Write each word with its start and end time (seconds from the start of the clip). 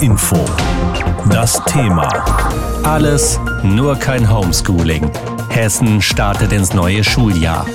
Info. 0.00 0.36
Das 1.30 1.62
Thema. 1.66 2.08
Alles, 2.84 3.38
nur 3.62 3.96
kein 3.96 4.32
Homeschooling. 4.32 5.10
Hessen 5.50 6.00
startet 6.00 6.52
ins 6.52 6.72
neue 6.72 7.04
Schuljahr. 7.04 7.66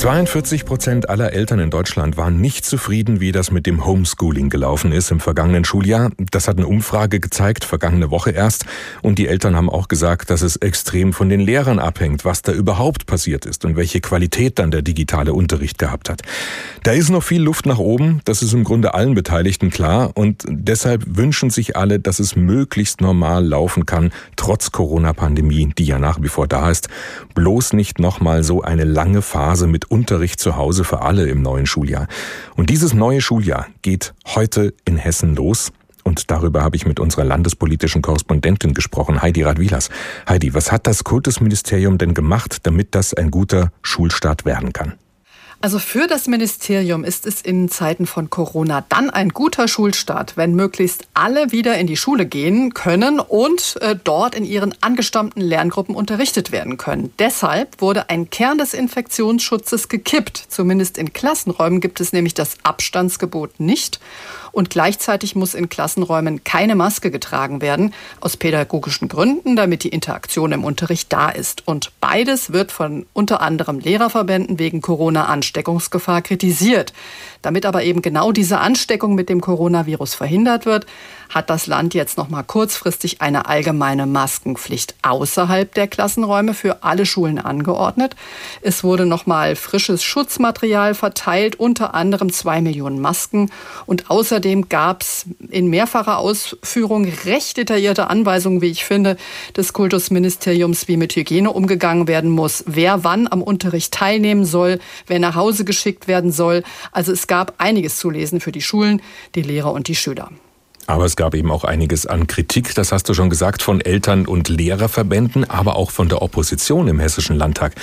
42 0.00 0.64
Prozent 0.64 1.10
aller 1.10 1.34
Eltern 1.34 1.58
in 1.58 1.68
Deutschland 1.68 2.16
waren 2.16 2.40
nicht 2.40 2.64
zufrieden, 2.64 3.20
wie 3.20 3.32
das 3.32 3.50
mit 3.50 3.66
dem 3.66 3.84
Homeschooling 3.84 4.48
gelaufen 4.48 4.92
ist 4.92 5.10
im 5.10 5.20
vergangenen 5.20 5.66
Schuljahr. 5.66 6.10
Das 6.30 6.48
hat 6.48 6.56
eine 6.56 6.66
Umfrage 6.66 7.20
gezeigt, 7.20 7.66
vergangene 7.66 8.10
Woche 8.10 8.30
erst. 8.30 8.64
Und 9.02 9.18
die 9.18 9.28
Eltern 9.28 9.56
haben 9.56 9.68
auch 9.68 9.88
gesagt, 9.88 10.30
dass 10.30 10.40
es 10.40 10.56
extrem 10.56 11.12
von 11.12 11.28
den 11.28 11.40
Lehrern 11.40 11.78
abhängt, 11.78 12.24
was 12.24 12.40
da 12.40 12.52
überhaupt 12.52 13.04
passiert 13.04 13.44
ist 13.44 13.66
und 13.66 13.76
welche 13.76 14.00
Qualität 14.00 14.58
dann 14.58 14.70
der 14.70 14.80
digitale 14.80 15.34
Unterricht 15.34 15.76
gehabt 15.76 16.08
hat. 16.08 16.22
Da 16.82 16.92
ist 16.92 17.10
noch 17.10 17.22
viel 17.22 17.42
Luft 17.42 17.66
nach 17.66 17.78
oben, 17.78 18.22
das 18.24 18.40
ist 18.40 18.54
im 18.54 18.64
Grunde 18.64 18.94
allen 18.94 19.12
Beteiligten 19.12 19.68
klar. 19.68 20.12
Und 20.14 20.44
deshalb 20.48 21.04
wünschen 21.08 21.50
sich 21.50 21.76
alle, 21.76 22.00
dass 22.00 22.20
es 22.20 22.36
möglichst 22.36 23.02
normal 23.02 23.46
laufen 23.46 23.84
kann, 23.84 24.12
trotz 24.36 24.72
Corona-Pandemie, 24.72 25.74
die 25.76 25.84
ja 25.84 25.98
nach 25.98 26.22
wie 26.22 26.28
vor 26.28 26.48
da 26.48 26.70
ist. 26.70 26.88
Bloß 27.34 27.74
nicht 27.74 27.98
nochmal 27.98 28.44
so 28.44 28.62
eine 28.62 28.84
lange 28.84 29.20
Phase 29.20 29.66
mit 29.66 29.89
Unterricht 29.90 30.40
zu 30.40 30.56
Hause 30.56 30.84
für 30.84 31.02
alle 31.02 31.28
im 31.28 31.42
neuen 31.42 31.66
Schuljahr. 31.66 32.06
Und 32.56 32.70
dieses 32.70 32.94
neue 32.94 33.20
Schuljahr 33.20 33.66
geht 33.82 34.14
heute 34.24 34.72
in 34.84 34.96
Hessen 34.96 35.34
los. 35.34 35.72
Und 36.04 36.30
darüber 36.30 36.62
habe 36.62 36.76
ich 36.76 36.86
mit 36.86 37.00
unserer 37.00 37.24
landespolitischen 37.24 38.00
Korrespondentin 38.00 38.72
gesprochen, 38.72 39.20
Heidi 39.20 39.42
Radwilas. 39.42 39.90
Heidi, 40.28 40.54
was 40.54 40.72
hat 40.72 40.86
das 40.86 41.04
Kultusministerium 41.04 41.98
denn 41.98 42.14
gemacht, 42.14 42.58
damit 42.62 42.94
das 42.94 43.12
ein 43.12 43.30
guter 43.30 43.72
Schulstart 43.82 44.44
werden 44.44 44.72
kann? 44.72 44.94
Also 45.62 45.78
für 45.78 46.06
das 46.06 46.26
Ministerium 46.26 47.04
ist 47.04 47.26
es 47.26 47.42
in 47.42 47.68
Zeiten 47.68 48.06
von 48.06 48.30
Corona 48.30 48.82
dann 48.88 49.10
ein 49.10 49.28
guter 49.28 49.68
Schulstart, 49.68 50.38
wenn 50.38 50.54
möglichst 50.54 51.06
alle 51.12 51.52
wieder 51.52 51.76
in 51.76 51.86
die 51.86 51.98
Schule 51.98 52.24
gehen 52.24 52.72
können 52.72 53.20
und 53.20 53.76
äh, 53.82 53.94
dort 54.02 54.34
in 54.34 54.46
ihren 54.46 54.74
angestammten 54.80 55.42
Lerngruppen 55.42 55.94
unterrichtet 55.94 56.50
werden 56.50 56.78
können. 56.78 57.12
Deshalb 57.18 57.82
wurde 57.82 58.08
ein 58.08 58.30
Kern 58.30 58.56
des 58.56 58.72
Infektionsschutzes 58.72 59.90
gekippt. 59.90 60.46
Zumindest 60.48 60.96
in 60.96 61.12
Klassenräumen 61.12 61.82
gibt 61.82 62.00
es 62.00 62.14
nämlich 62.14 62.32
das 62.32 62.56
Abstandsgebot 62.62 63.60
nicht 63.60 64.00
und 64.52 64.70
gleichzeitig 64.70 65.34
muss 65.34 65.54
in 65.54 65.68
Klassenräumen 65.68 66.44
keine 66.44 66.74
Maske 66.74 67.10
getragen 67.10 67.60
werden, 67.60 67.94
aus 68.20 68.36
pädagogischen 68.36 69.08
Gründen, 69.08 69.56
damit 69.56 69.84
die 69.84 69.88
Interaktion 69.88 70.52
im 70.52 70.64
Unterricht 70.64 71.12
da 71.12 71.28
ist. 71.28 71.66
Und 71.66 71.92
beides 72.00 72.52
wird 72.52 72.72
von 72.72 73.06
unter 73.12 73.40
anderem 73.40 73.78
Lehrerverbänden 73.78 74.58
wegen 74.58 74.80
Corona-Ansteckungsgefahr 74.80 76.22
kritisiert. 76.22 76.92
Damit 77.42 77.64
aber 77.64 77.82
eben 77.82 78.02
genau 78.02 78.32
diese 78.32 78.58
Ansteckung 78.58 79.14
mit 79.14 79.28
dem 79.28 79.40
Coronavirus 79.40 80.14
verhindert 80.14 80.66
wird, 80.66 80.86
hat 81.30 81.48
das 81.48 81.66
Land 81.66 81.94
jetzt 81.94 82.18
noch 82.18 82.28
mal 82.28 82.42
kurzfristig 82.42 83.22
eine 83.22 83.46
allgemeine 83.46 84.06
Maskenpflicht 84.06 84.94
außerhalb 85.02 85.72
der 85.72 85.86
Klassenräume 85.86 86.54
für 86.54 86.82
alle 86.82 87.06
Schulen 87.06 87.38
angeordnet. 87.38 88.16
Es 88.62 88.84
wurde 88.84 89.06
noch 89.06 89.26
mal 89.26 89.56
frisches 89.56 90.02
Schutzmaterial 90.02 90.94
verteilt, 90.94 91.58
unter 91.58 91.94
anderem 91.94 92.32
zwei 92.32 92.60
Millionen 92.60 93.00
Masken. 93.00 93.50
Und 93.86 94.10
außerdem 94.10 94.68
gab 94.68 95.02
es 95.02 95.26
in 95.48 95.68
mehrfacher 95.68 96.18
Ausführung 96.18 97.06
recht 97.24 97.56
detaillierte 97.56 98.10
Anweisungen, 98.10 98.60
wie 98.60 98.70
ich 98.70 98.84
finde, 98.84 99.16
des 99.56 99.72
Kultusministeriums, 99.72 100.88
wie 100.88 100.96
mit 100.96 101.14
Hygiene 101.14 101.52
umgegangen 101.52 102.08
werden 102.08 102.30
muss, 102.30 102.64
wer 102.66 103.04
wann 103.04 103.28
am 103.30 103.42
Unterricht 103.42 103.94
teilnehmen 103.94 104.44
soll, 104.44 104.80
wer 105.06 105.20
nach 105.20 105.36
Hause 105.36 105.64
geschickt 105.64 106.08
werden 106.08 106.32
soll. 106.32 106.64
Also 106.90 107.12
es 107.12 107.28
gab 107.30 107.54
einiges 107.58 107.96
zu 107.96 108.10
lesen 108.10 108.40
für 108.40 108.50
die 108.50 108.60
Schulen, 108.60 109.00
die 109.36 109.42
Lehrer 109.42 109.72
und 109.72 109.86
die 109.86 109.94
Schüler. 109.94 110.30
Aber 110.86 111.04
es 111.04 111.14
gab 111.14 111.36
eben 111.36 111.52
auch 111.52 111.62
einiges 111.62 112.04
an 112.04 112.26
Kritik, 112.26 112.74
das 112.74 112.90
hast 112.90 113.08
du 113.08 113.14
schon 113.14 113.30
gesagt, 113.30 113.62
von 113.62 113.80
Eltern- 113.80 114.26
und 114.26 114.48
Lehrerverbänden, 114.48 115.48
aber 115.48 115.76
auch 115.76 115.92
von 115.92 116.08
der 116.08 116.22
Opposition 116.22 116.88
im 116.88 116.98
Hessischen 116.98 117.36
Landtag. 117.36 117.76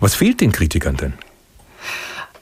Was 0.00 0.14
fehlt 0.14 0.40
den 0.40 0.52
Kritikern 0.52 0.96
denn? 0.96 1.12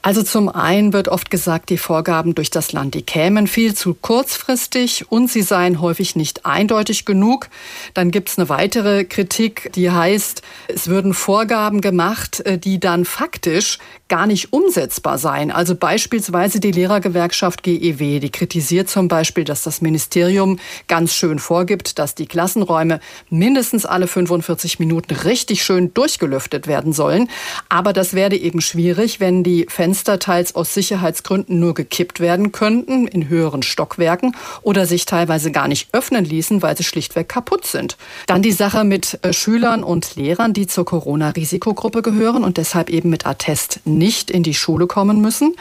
Also 0.05 0.21
zum 0.21 0.49
einen 0.49 0.91
wird 0.91 1.07
oft 1.07 1.31
gesagt, 1.31 1.69
die 1.69 1.77
Vorgaben 1.77 2.35
durch 2.35 2.49
das 2.49 2.73
Land, 2.73 2.93
die 2.93 3.03
kämen 3.03 3.47
viel 3.47 3.73
zu 3.73 3.93
kurzfristig 3.93 5.09
und 5.09 5.31
sie 5.31 5.41
seien 5.41 5.79
häufig 5.79 6.17
nicht 6.17 6.45
eindeutig 6.45 7.05
genug. 7.05 7.47
Dann 7.93 8.11
gibt 8.11 8.27
es 8.27 8.37
eine 8.37 8.49
weitere 8.49 9.05
Kritik, 9.05 9.71
die 9.75 9.89
heißt, 9.89 10.41
es 10.67 10.89
würden 10.89 11.13
Vorgaben 11.13 11.79
gemacht, 11.79 12.41
äh, 12.41 12.57
die 12.57 12.81
dann 12.81 13.05
faktisch 13.05 13.79
gar 14.09 14.27
nicht 14.27 14.51
umsetzbar 14.51 15.17
seien. 15.17 15.51
Also 15.51 15.73
beispielsweise 15.73 16.59
die 16.59 16.71
Lehrergewerkschaft 16.71 17.63
GEW, 17.63 18.19
die 18.19 18.29
kritisiert 18.29 18.89
zum 18.89 19.07
Beispiel, 19.07 19.45
dass 19.45 19.63
das 19.63 19.81
Ministerium 19.81 20.59
ganz 20.89 21.15
schön 21.15 21.39
vorgibt, 21.39 21.97
dass 21.97 22.13
die 22.13 22.27
Klassenräume 22.27 22.99
mindestens 23.29 23.85
alle 23.85 24.07
45 24.07 24.79
Minuten 24.79 25.15
richtig 25.15 25.63
schön 25.63 25.93
durchgelüftet 25.93 26.67
werden 26.67 26.91
sollen. 26.91 27.29
Aber 27.69 27.93
das 27.93 28.13
werde 28.13 28.37
eben 28.37 28.59
schwierig, 28.59 29.21
wenn 29.21 29.43
die 29.43 29.65
Fenster 29.69 29.92
Fenster 29.93 30.17
teils 30.17 30.55
aus 30.55 30.73
Sicherheitsgründen 30.73 31.59
nur 31.59 31.75
gekippt 31.75 32.19
werden 32.19 32.51
könnten 32.51 33.05
in 33.05 33.29
höheren 33.29 33.61
Stockwerken 33.61 34.35
oder 34.63 34.87
sich 34.87 35.05
teilweise 35.05 35.51
gar 35.51 35.67
nicht 35.67 35.89
öffnen 35.91 36.25
ließen, 36.25 36.63
weil 36.63 36.75
sie 36.75 36.83
schlichtweg 36.83 37.29
kaputt 37.29 37.67
sind. 37.67 37.95
Dann 38.25 38.41
die 38.41 38.53
Sache 38.53 38.85
mit 38.85 39.19
äh, 39.21 39.33
Schülern 39.33 39.83
und 39.83 40.15
Lehrern, 40.15 40.53
die 40.53 40.65
zur 40.65 40.85
Corona-Risikogruppe 40.85 42.01
gehören 42.01 42.43
und 42.43 42.57
deshalb 42.57 42.89
eben 42.89 43.11
mit 43.11 43.27
Attest 43.27 43.81
nicht 43.85 44.31
in 44.31 44.41
die 44.41 44.55
Schule 44.55 44.87
kommen 44.87 45.21
müssen. 45.21 45.55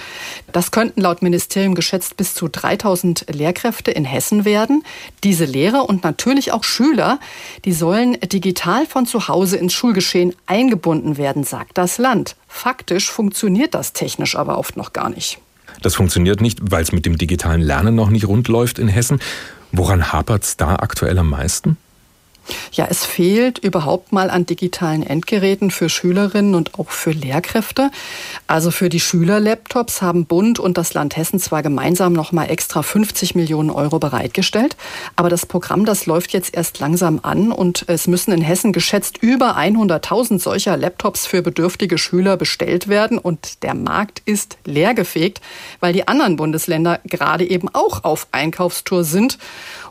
Das 0.50 0.70
könnten 0.70 1.02
laut 1.02 1.20
Ministerium 1.20 1.74
geschätzt 1.74 2.16
bis 2.16 2.32
zu 2.32 2.48
3000 2.48 3.26
Lehrkräfte 3.30 3.90
in 3.90 4.06
Hessen 4.06 4.46
werden. 4.46 4.82
Diese 5.24 5.44
Lehrer 5.44 5.90
und 5.90 6.04
natürlich 6.04 6.52
auch 6.52 6.64
Schüler, 6.64 7.20
die 7.66 7.74
sollen 7.74 8.16
digital 8.22 8.86
von 8.86 9.04
zu 9.04 9.28
Hause 9.28 9.58
ins 9.58 9.74
Schulgeschehen 9.74 10.34
eingebunden 10.46 11.18
werden, 11.18 11.44
sagt 11.44 11.76
das 11.76 11.98
Land. 11.98 12.34
Faktisch 12.54 13.10
funktioniert 13.10 13.74
das 13.74 13.92
technisch 13.92 14.36
aber 14.36 14.56
oft 14.56 14.76
noch 14.76 14.92
gar 14.92 15.08
nicht. 15.08 15.38
Das 15.80 15.96
funktioniert 15.96 16.40
nicht, 16.40 16.60
weil 16.62 16.82
es 16.82 16.92
mit 16.92 17.06
dem 17.06 17.18
digitalen 17.18 17.60
Lernen 17.60 17.96
noch 17.96 18.08
nicht 18.08 18.28
rund 18.28 18.46
läuft 18.46 18.78
in 18.78 18.86
Hessen. 18.86 19.20
Woran 19.72 20.12
hapert 20.12 20.44
es 20.44 20.56
da 20.58 20.76
aktuell 20.76 21.18
am 21.18 21.30
meisten? 21.30 21.76
Ja, 22.72 22.86
es 22.88 23.04
fehlt 23.04 23.58
überhaupt 23.58 24.12
mal 24.12 24.30
an 24.30 24.46
digitalen 24.46 25.02
Endgeräten 25.02 25.70
für 25.70 25.88
Schülerinnen 25.88 26.54
und 26.54 26.78
auch 26.78 26.90
für 26.90 27.10
Lehrkräfte. 27.10 27.90
Also 28.46 28.70
für 28.70 28.88
die 28.88 29.00
Schülerlaptops 29.00 30.02
haben 30.02 30.26
Bund 30.26 30.58
und 30.58 30.78
das 30.78 30.94
Land 30.94 31.16
Hessen 31.16 31.38
zwar 31.38 31.62
gemeinsam 31.62 32.12
noch 32.12 32.32
mal 32.32 32.46
extra 32.46 32.82
50 32.82 33.34
Millionen 33.34 33.70
Euro 33.70 33.98
bereitgestellt, 33.98 34.76
aber 35.16 35.28
das 35.28 35.46
Programm, 35.46 35.84
das 35.84 36.06
läuft 36.06 36.32
jetzt 36.32 36.54
erst 36.54 36.80
langsam 36.80 37.20
an 37.22 37.52
und 37.52 37.84
es 37.88 38.06
müssen 38.06 38.32
in 38.32 38.40
Hessen 38.40 38.72
geschätzt 38.72 39.18
über 39.18 39.56
100.000 39.56 40.40
solcher 40.40 40.76
Laptops 40.76 41.26
für 41.26 41.42
bedürftige 41.42 41.98
Schüler 41.98 42.36
bestellt 42.36 42.88
werden 42.88 43.18
und 43.18 43.62
der 43.62 43.74
Markt 43.74 44.22
ist 44.24 44.56
leergefegt, 44.64 45.40
weil 45.80 45.92
die 45.92 46.08
anderen 46.08 46.36
Bundesländer 46.36 47.00
gerade 47.04 47.48
eben 47.48 47.68
auch 47.68 48.04
auf 48.04 48.26
Einkaufstour 48.32 49.04
sind 49.04 49.38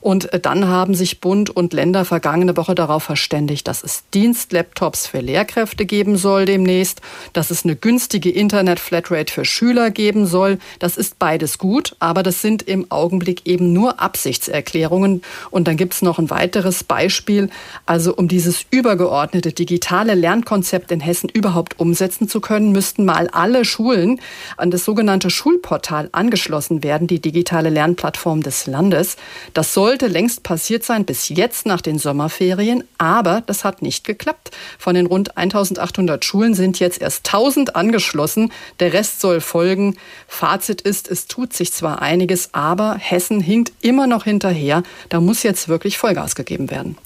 und 0.01 0.29
dann 0.41 0.67
haben 0.67 0.95
sich 0.95 1.21
Bund 1.21 1.51
und 1.51 1.73
Länder 1.73 2.05
vergangene 2.05 2.57
Woche 2.57 2.73
darauf 2.73 3.03
verständigt, 3.03 3.67
dass 3.67 3.83
es 3.83 4.03
Dienstlaptops 4.13 5.05
für 5.05 5.19
Lehrkräfte 5.19 5.85
geben 5.85 6.17
soll 6.17 6.45
demnächst, 6.45 7.01
dass 7.33 7.51
es 7.51 7.63
eine 7.63 7.75
günstige 7.75 8.31
Internet-Flatrate 8.31 9.31
für 9.31 9.45
Schüler 9.45 9.91
geben 9.91 10.25
soll. 10.25 10.57
Das 10.79 10.97
ist 10.97 11.19
beides 11.19 11.59
gut, 11.59 11.95
aber 11.99 12.23
das 12.23 12.41
sind 12.41 12.63
im 12.63 12.89
Augenblick 12.89 13.45
eben 13.45 13.73
nur 13.73 14.01
Absichtserklärungen. 14.01 15.21
Und 15.51 15.67
dann 15.67 15.77
gibt 15.77 15.93
es 15.93 16.01
noch 16.01 16.17
ein 16.17 16.31
weiteres 16.31 16.83
Beispiel. 16.83 17.51
Also 17.85 18.15
um 18.15 18.27
dieses 18.27 18.65
übergeordnete 18.71 19.53
digitale 19.53 20.15
Lernkonzept 20.15 20.91
in 20.91 20.99
Hessen 20.99 21.29
überhaupt 21.29 21.79
umsetzen 21.79 22.27
zu 22.27 22.41
können, 22.41 22.71
müssten 22.71 23.05
mal 23.05 23.27
alle 23.27 23.65
Schulen 23.65 24.19
an 24.57 24.71
das 24.71 24.83
sogenannte 24.83 25.29
Schulportal 25.29 26.09
angeschlossen 26.11 26.81
werden, 26.83 27.05
die 27.05 27.21
digitale 27.21 27.69
Lernplattform 27.69 28.41
des 28.41 28.65
Landes. 28.65 29.17
Das 29.53 29.75
soll 29.75 29.90
sollte 29.91 30.07
längst 30.07 30.43
passiert 30.43 30.85
sein, 30.85 31.03
bis 31.03 31.27
jetzt 31.27 31.65
nach 31.65 31.81
den 31.81 31.99
Sommerferien. 31.99 32.85
Aber 32.97 33.43
das 33.45 33.65
hat 33.65 33.81
nicht 33.81 34.05
geklappt. 34.05 34.51
Von 34.79 34.95
den 34.95 35.05
rund 35.05 35.35
1800 35.35 36.23
Schulen 36.23 36.53
sind 36.53 36.79
jetzt 36.79 37.01
erst 37.01 37.27
1000 37.27 37.75
angeschlossen. 37.75 38.53
Der 38.79 38.93
Rest 38.93 39.19
soll 39.19 39.41
folgen. 39.41 39.97
Fazit 40.29 40.79
ist, 40.79 41.11
es 41.11 41.27
tut 41.27 41.51
sich 41.51 41.73
zwar 41.73 42.01
einiges, 42.01 42.53
aber 42.53 42.95
Hessen 42.99 43.41
hinkt 43.41 43.73
immer 43.81 44.07
noch 44.07 44.23
hinterher. 44.23 44.83
Da 45.09 45.19
muss 45.19 45.43
jetzt 45.43 45.67
wirklich 45.67 45.97
Vollgas 45.97 46.35
gegeben 46.35 46.71
werden. 46.71 46.97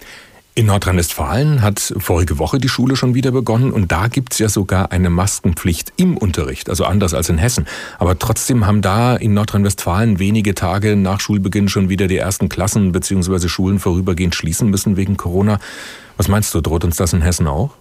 In 0.57 0.67
Nordrhein-Westfalen 0.67 1.61
hat 1.61 1.93
vorige 1.97 2.39
Woche 2.39 2.59
die 2.59 2.69
Schule 2.69 2.95
schon 2.95 3.13
wieder 3.13 3.31
begonnen 3.31 3.73
und 3.73 3.91
da 3.91 4.07
gibt's 4.07 4.39
ja 4.39 4.47
sogar 4.47 4.93
eine 4.93 5.09
Maskenpflicht 5.09 5.91
im 5.97 6.15
Unterricht, 6.15 6.69
also 6.69 6.85
anders 6.85 7.13
als 7.13 7.27
in 7.27 7.37
Hessen. 7.37 7.67
Aber 7.99 8.17
trotzdem 8.17 8.65
haben 8.65 8.81
da 8.81 9.17
in 9.17 9.33
Nordrhein-Westfalen 9.33 10.17
wenige 10.17 10.55
Tage 10.55 10.95
nach 10.95 11.19
Schulbeginn 11.19 11.67
schon 11.67 11.89
wieder 11.89 12.07
die 12.07 12.15
ersten 12.15 12.47
Klassen 12.47 12.93
bzw. 12.93 13.49
Schulen 13.49 13.79
vorübergehend 13.79 14.33
schließen 14.33 14.69
müssen 14.69 14.95
wegen 14.95 15.17
Corona. 15.17 15.59
Was 16.15 16.29
meinst 16.29 16.55
du, 16.55 16.61
droht 16.61 16.85
uns 16.85 16.95
das 16.95 17.11
in 17.11 17.21
Hessen 17.21 17.47
auch? 17.47 17.71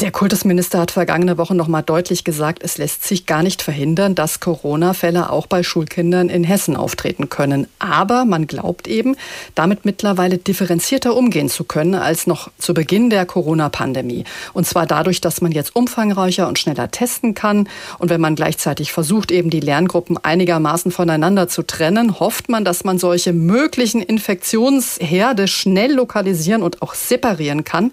Der 0.00 0.10
Kultusminister 0.10 0.80
hat 0.80 0.90
vergangene 0.90 1.38
Woche 1.38 1.54
noch 1.54 1.68
mal 1.68 1.80
deutlich 1.80 2.24
gesagt, 2.24 2.64
es 2.64 2.78
lässt 2.78 3.04
sich 3.04 3.26
gar 3.26 3.44
nicht 3.44 3.62
verhindern, 3.62 4.16
dass 4.16 4.40
Corona-Fälle 4.40 5.30
auch 5.30 5.46
bei 5.46 5.62
Schulkindern 5.62 6.28
in 6.28 6.42
Hessen 6.42 6.74
auftreten 6.74 7.28
können. 7.28 7.68
Aber 7.78 8.24
man 8.24 8.48
glaubt 8.48 8.88
eben, 8.88 9.14
damit 9.54 9.84
mittlerweile 9.84 10.38
differenzierter 10.38 11.14
umgehen 11.14 11.48
zu 11.48 11.62
können 11.62 11.94
als 11.94 12.26
noch 12.26 12.50
zu 12.58 12.74
Beginn 12.74 13.08
der 13.08 13.24
Corona-Pandemie. 13.24 14.24
Und 14.52 14.66
zwar 14.66 14.86
dadurch, 14.86 15.20
dass 15.20 15.40
man 15.40 15.52
jetzt 15.52 15.76
umfangreicher 15.76 16.48
und 16.48 16.58
schneller 16.58 16.90
testen 16.90 17.34
kann. 17.34 17.68
Und 18.00 18.10
wenn 18.10 18.20
man 18.20 18.34
gleichzeitig 18.34 18.92
versucht, 18.92 19.30
eben 19.30 19.48
die 19.48 19.60
Lerngruppen 19.60 20.18
einigermaßen 20.20 20.90
voneinander 20.90 21.46
zu 21.46 21.62
trennen, 21.62 22.18
hofft 22.18 22.48
man, 22.48 22.64
dass 22.64 22.82
man 22.82 22.98
solche 22.98 23.32
möglichen 23.32 24.02
Infektionsherde 24.02 25.46
schnell 25.46 25.92
lokalisieren 25.92 26.64
und 26.64 26.82
auch 26.82 26.94
separieren 26.94 27.62
kann 27.62 27.92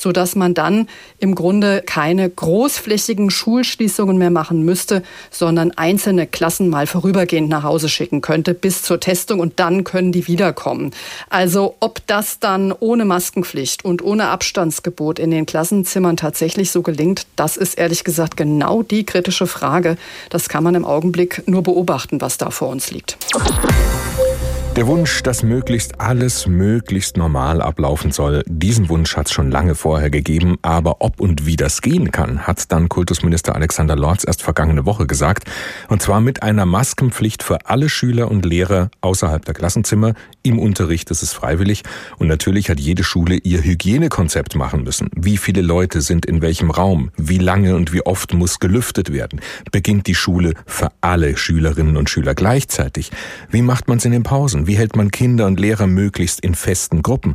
so 0.00 0.12
dass 0.12 0.34
man 0.34 0.54
dann 0.54 0.88
im 1.18 1.34
Grunde 1.34 1.82
keine 1.84 2.28
großflächigen 2.28 3.30
Schulschließungen 3.30 4.16
mehr 4.16 4.30
machen 4.30 4.62
müsste, 4.64 5.02
sondern 5.30 5.72
einzelne 5.72 6.26
Klassen 6.26 6.70
mal 6.70 6.86
vorübergehend 6.86 7.50
nach 7.50 7.64
Hause 7.64 7.90
schicken 7.90 8.22
könnte 8.22 8.54
bis 8.54 8.82
zur 8.82 8.98
Testung 8.98 9.40
und 9.40 9.60
dann 9.60 9.84
können 9.84 10.10
die 10.10 10.26
wiederkommen. 10.26 10.92
Also 11.28 11.76
ob 11.80 12.06
das 12.06 12.38
dann 12.38 12.72
ohne 12.72 13.04
Maskenpflicht 13.04 13.84
und 13.84 14.02
ohne 14.02 14.28
Abstandsgebot 14.28 15.18
in 15.18 15.30
den 15.30 15.44
Klassenzimmern 15.44 16.16
tatsächlich 16.16 16.70
so 16.70 16.80
gelingt, 16.80 17.26
das 17.36 17.58
ist 17.58 17.74
ehrlich 17.74 18.02
gesagt 18.02 18.38
genau 18.38 18.82
die 18.82 19.04
kritische 19.04 19.46
Frage. 19.46 19.98
Das 20.30 20.48
kann 20.48 20.64
man 20.64 20.74
im 20.74 20.86
Augenblick 20.86 21.42
nur 21.46 21.62
beobachten, 21.62 22.20
was 22.22 22.38
da 22.38 22.50
vor 22.50 22.68
uns 22.68 22.90
liegt. 22.90 23.18
Der 24.76 24.86
Wunsch, 24.86 25.24
dass 25.24 25.42
möglichst 25.42 26.00
alles 26.00 26.46
möglichst 26.46 27.16
normal 27.16 27.60
ablaufen 27.60 28.12
soll, 28.12 28.44
diesen 28.46 28.88
Wunsch 28.88 29.16
hat 29.16 29.26
es 29.26 29.32
schon 29.32 29.50
lange 29.50 29.74
vorher 29.74 30.10
gegeben, 30.10 30.58
aber 30.62 31.00
ob 31.00 31.18
und 31.20 31.44
wie 31.44 31.56
das 31.56 31.82
gehen 31.82 32.12
kann, 32.12 32.46
hat 32.46 32.70
dann 32.70 32.88
Kultusminister 32.88 33.56
Alexander 33.56 33.96
Lorz 33.96 34.22
erst 34.24 34.42
vergangene 34.42 34.86
Woche 34.86 35.08
gesagt, 35.08 35.50
und 35.88 36.00
zwar 36.00 36.20
mit 36.20 36.44
einer 36.44 36.66
Maskenpflicht 36.66 37.42
für 37.42 37.66
alle 37.66 37.88
Schüler 37.88 38.30
und 38.30 38.46
Lehrer 38.46 38.90
außerhalb 39.00 39.44
der 39.44 39.54
Klassenzimmer. 39.54 40.14
Im 40.44 40.60
Unterricht 40.60 41.10
ist 41.10 41.24
es 41.24 41.32
freiwillig 41.32 41.82
und 42.18 42.28
natürlich 42.28 42.70
hat 42.70 42.78
jede 42.78 43.02
Schule 43.02 43.38
ihr 43.38 43.64
Hygienekonzept 43.64 44.54
machen 44.54 44.84
müssen. 44.84 45.10
Wie 45.16 45.36
viele 45.36 45.62
Leute 45.62 46.00
sind 46.00 46.26
in 46.26 46.42
welchem 46.42 46.70
Raum? 46.70 47.10
Wie 47.16 47.38
lange 47.38 47.74
und 47.74 47.92
wie 47.92 48.06
oft 48.06 48.34
muss 48.34 48.60
gelüftet 48.60 49.12
werden? 49.12 49.40
Beginnt 49.72 50.06
die 50.06 50.14
Schule 50.14 50.54
für 50.64 50.92
alle 51.00 51.36
Schülerinnen 51.36 51.96
und 51.96 52.08
Schüler 52.08 52.36
gleichzeitig? 52.36 53.10
Wie 53.50 53.62
macht 53.62 53.88
man 53.88 53.98
es 53.98 54.04
in 54.04 54.12
den 54.12 54.22
Pausen? 54.22 54.59
Wie 54.66 54.76
hält 54.76 54.96
man 54.96 55.10
Kinder 55.10 55.46
und 55.46 55.60
Lehrer 55.60 55.86
möglichst 55.86 56.40
in 56.40 56.54
festen 56.54 57.02
Gruppen? 57.02 57.34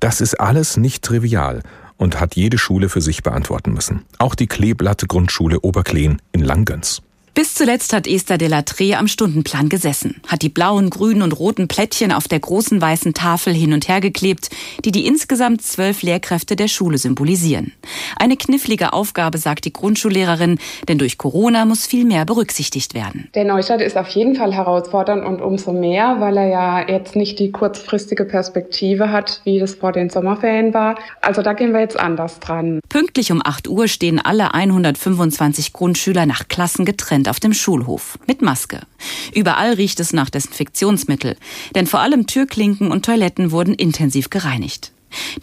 Das 0.00 0.20
ist 0.20 0.40
alles 0.40 0.76
nicht 0.76 1.02
trivial 1.02 1.62
und 1.96 2.18
hat 2.18 2.34
jede 2.34 2.58
Schule 2.58 2.88
für 2.88 3.00
sich 3.02 3.22
beantworten 3.22 3.72
müssen. 3.72 4.02
Auch 4.18 4.34
die 4.34 4.46
Kleeblatte 4.46 5.06
Grundschule 5.06 5.60
Oberkleen 5.60 6.22
in 6.32 6.40
Langgöns. 6.40 7.02
Bis 7.32 7.54
zuletzt 7.54 7.92
hat 7.92 8.08
Esther 8.08 8.38
de 8.38 8.48
la 8.48 8.62
Tree 8.62 8.94
am 8.94 9.06
Stundenplan 9.06 9.68
gesessen, 9.68 10.20
hat 10.26 10.42
die 10.42 10.48
blauen, 10.48 10.90
grünen 10.90 11.22
und 11.22 11.38
roten 11.38 11.68
Plättchen 11.68 12.10
auf 12.10 12.26
der 12.26 12.40
großen 12.40 12.80
weißen 12.80 13.14
Tafel 13.14 13.54
hin 13.54 13.72
und 13.72 13.88
her 13.88 14.00
geklebt, 14.00 14.50
die 14.84 14.90
die 14.90 15.06
insgesamt 15.06 15.62
zwölf 15.62 16.02
Lehrkräfte 16.02 16.56
der 16.56 16.66
Schule 16.66 16.98
symbolisieren. 16.98 17.72
Eine 18.18 18.36
knifflige 18.36 18.92
Aufgabe, 18.92 19.38
sagt 19.38 19.64
die 19.64 19.72
Grundschullehrerin, 19.72 20.58
denn 20.88 20.98
durch 20.98 21.18
Corona 21.18 21.64
muss 21.64 21.86
viel 21.86 22.04
mehr 22.04 22.24
berücksichtigt 22.24 22.94
werden. 22.94 23.28
Der 23.36 23.44
Neustart 23.44 23.80
ist 23.80 23.96
auf 23.96 24.08
jeden 24.08 24.34
Fall 24.34 24.52
herausfordernd 24.52 25.24
und 25.24 25.40
umso 25.40 25.72
mehr, 25.72 26.16
weil 26.18 26.36
er 26.36 26.48
ja 26.48 26.88
jetzt 26.88 27.14
nicht 27.14 27.38
die 27.38 27.52
kurzfristige 27.52 28.24
Perspektive 28.24 29.12
hat, 29.12 29.40
wie 29.44 29.60
das 29.60 29.76
vor 29.76 29.92
den 29.92 30.10
Sommerferien 30.10 30.74
war. 30.74 30.98
Also 31.20 31.42
da 31.42 31.52
gehen 31.52 31.72
wir 31.72 31.80
jetzt 31.80 31.98
anders 31.98 32.40
dran. 32.40 32.80
Pünktlich 32.88 33.30
um 33.30 33.40
8 33.44 33.68
Uhr 33.68 33.86
stehen 33.86 34.18
alle 34.18 34.52
125 34.52 35.72
Grundschüler 35.72 36.26
nach 36.26 36.48
Klassen 36.48 36.84
getrennt 36.84 37.19
Prozent 37.20 37.28
auf 37.28 37.40
dem 37.40 37.52
Schulhof 37.52 38.18
mit 38.26 38.40
Maske. 38.40 38.80
Überall 39.34 39.74
riecht 39.74 40.00
es 40.00 40.12
nach 40.12 40.30
Desinfektionsmittel, 40.30 41.36
denn 41.74 41.86
vor 41.86 42.00
allem 42.00 42.26
Türklinken 42.26 42.90
und 42.90 43.04
Toiletten 43.04 43.50
wurden 43.50 43.74
intensiv 43.74 44.30
gereinigt. 44.30 44.92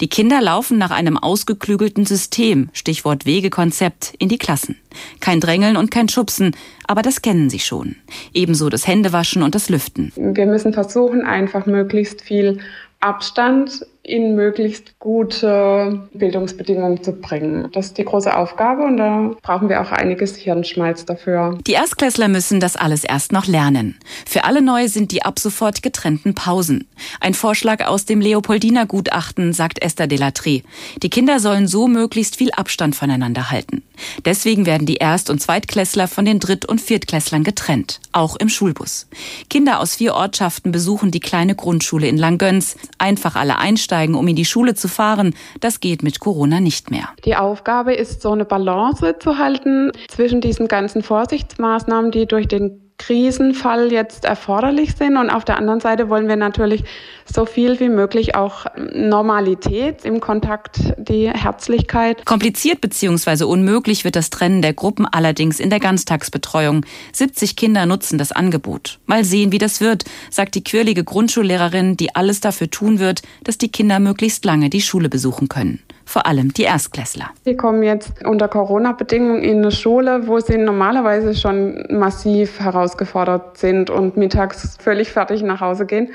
Die 0.00 0.08
Kinder 0.08 0.40
laufen 0.40 0.78
nach 0.78 0.90
einem 0.90 1.18
ausgeklügelten 1.18 2.06
System, 2.06 2.70
Stichwort 2.72 3.26
Wegekonzept, 3.26 4.14
in 4.18 4.28
die 4.28 4.38
Klassen. 4.38 4.76
Kein 5.20 5.40
Drängeln 5.40 5.76
und 5.76 5.90
kein 5.90 6.08
Schubsen, 6.08 6.56
aber 6.86 7.02
das 7.02 7.20
kennen 7.20 7.50
sie 7.50 7.60
schon. 7.60 7.96
Ebenso 8.32 8.70
das 8.70 8.86
Händewaschen 8.86 9.42
und 9.42 9.54
das 9.54 9.68
Lüften. 9.68 10.10
Wir 10.16 10.46
müssen 10.46 10.72
versuchen, 10.72 11.22
einfach 11.22 11.66
möglichst 11.66 12.22
viel 12.22 12.60
Abstand 13.00 13.86
in 14.08 14.34
möglichst 14.34 14.98
gute 14.98 16.08
Bildungsbedingungen 16.14 17.02
zu 17.02 17.12
bringen. 17.12 17.68
Das 17.72 17.86
ist 17.86 17.98
die 17.98 18.04
große 18.04 18.34
Aufgabe 18.34 18.82
und 18.82 18.96
da 18.96 19.32
brauchen 19.42 19.68
wir 19.68 19.82
auch 19.82 19.92
einiges 19.92 20.34
Hirnschmalz 20.34 21.04
dafür. 21.04 21.58
Die 21.66 21.72
Erstklässler 21.72 22.28
müssen 22.28 22.58
das 22.58 22.76
alles 22.76 23.04
erst 23.04 23.32
noch 23.32 23.46
lernen. 23.46 23.98
Für 24.26 24.44
alle 24.44 24.62
neu 24.62 24.88
sind 24.88 25.12
die 25.12 25.22
ab 25.24 25.38
sofort 25.38 25.82
getrennten 25.82 26.34
Pausen. 26.34 26.88
Ein 27.20 27.34
Vorschlag 27.34 27.86
aus 27.86 28.06
dem 28.06 28.20
Leopoldiner 28.20 28.86
Gutachten, 28.86 29.52
sagt 29.52 29.82
Esther 29.82 30.06
Delatry. 30.06 30.62
Die 31.02 31.10
Kinder 31.10 31.38
sollen 31.38 31.68
so 31.68 31.86
möglichst 31.86 32.36
viel 32.36 32.50
Abstand 32.52 32.96
voneinander 32.96 33.50
halten. 33.50 33.82
Deswegen 34.24 34.64
werden 34.64 34.86
die 34.86 34.96
Erst- 34.96 35.28
und 35.28 35.42
Zweitklässler 35.42 36.08
von 36.08 36.24
den 36.24 36.40
Dritt- 36.40 36.64
und 36.64 36.80
Viertklässlern 36.80 37.44
getrennt, 37.44 38.00
auch 38.12 38.36
im 38.36 38.48
Schulbus. 38.48 39.06
Kinder 39.50 39.80
aus 39.80 39.96
vier 39.96 40.14
Ortschaften 40.14 40.72
besuchen 40.72 41.10
die 41.10 41.20
kleine 41.20 41.54
Grundschule 41.54 42.06
in 42.06 42.16
Langgöns. 42.16 42.76
Einfach 42.98 43.36
alle 43.36 43.58
einsteigen 43.58 43.97
einsteigen, 43.98 44.14
um 44.14 44.26
in 44.28 44.36
die 44.36 44.44
Schule 44.44 44.74
zu 44.74 44.88
fahren. 44.88 45.34
Das 45.60 45.80
geht 45.80 46.02
mit 46.02 46.20
Corona 46.20 46.60
nicht 46.60 46.90
mehr. 46.90 47.08
Die 47.24 47.36
Aufgabe 47.36 47.94
ist, 47.94 48.22
so 48.22 48.32
eine 48.32 48.44
Balance 48.44 49.16
zu 49.18 49.38
halten 49.38 49.92
zwischen 50.08 50.40
diesen 50.40 50.68
ganzen 50.68 51.02
Vorsichtsmaßnahmen, 51.02 52.10
die 52.10 52.26
durch 52.26 52.48
den 52.48 52.87
Krisenfall 52.98 53.90
jetzt 53.92 54.24
erforderlich 54.24 54.94
sind. 54.96 55.16
Und 55.16 55.30
auf 55.30 55.44
der 55.44 55.56
anderen 55.56 55.80
Seite 55.80 56.08
wollen 56.08 56.28
wir 56.28 56.36
natürlich 56.36 56.84
so 57.24 57.46
viel 57.46 57.80
wie 57.80 57.88
möglich 57.88 58.34
auch 58.34 58.66
Normalität 58.76 60.04
im 60.04 60.20
Kontakt, 60.20 60.78
die 60.98 61.30
Herzlichkeit. 61.30 62.24
Kompliziert 62.26 62.80
bzw. 62.80 63.44
unmöglich 63.44 64.04
wird 64.04 64.16
das 64.16 64.30
Trennen 64.30 64.62
der 64.62 64.74
Gruppen 64.74 65.06
allerdings 65.06 65.60
in 65.60 65.70
der 65.70 65.80
Ganztagsbetreuung. 65.80 66.84
70 67.12 67.56
Kinder 67.56 67.86
nutzen 67.86 68.18
das 68.18 68.32
Angebot. 68.32 68.98
Mal 69.06 69.24
sehen, 69.24 69.52
wie 69.52 69.58
das 69.58 69.80
wird, 69.80 70.04
sagt 70.30 70.54
die 70.54 70.64
quirlige 70.64 71.04
Grundschullehrerin, 71.04 71.96
die 71.96 72.14
alles 72.14 72.40
dafür 72.40 72.70
tun 72.70 72.98
wird, 72.98 73.22
dass 73.44 73.58
die 73.58 73.70
Kinder 73.70 74.00
möglichst 74.00 74.44
lange 74.44 74.70
die 74.70 74.82
Schule 74.82 75.08
besuchen 75.08 75.48
können 75.48 75.82
vor 76.08 76.26
allem 76.26 76.54
die 76.54 76.62
Erstklässler. 76.62 77.26
Sie 77.44 77.54
kommen 77.54 77.82
jetzt 77.82 78.24
unter 78.24 78.48
Corona-Bedingungen 78.48 79.42
in 79.42 79.58
eine 79.58 79.70
Schule, 79.70 80.26
wo 80.26 80.40
sie 80.40 80.56
normalerweise 80.56 81.34
schon 81.34 81.84
massiv 81.90 82.58
herausgefordert 82.60 83.58
sind 83.58 83.90
und 83.90 84.16
mittags 84.16 84.78
völlig 84.80 85.12
fertig 85.12 85.42
nach 85.42 85.60
Hause 85.60 85.84
gehen. 85.84 86.08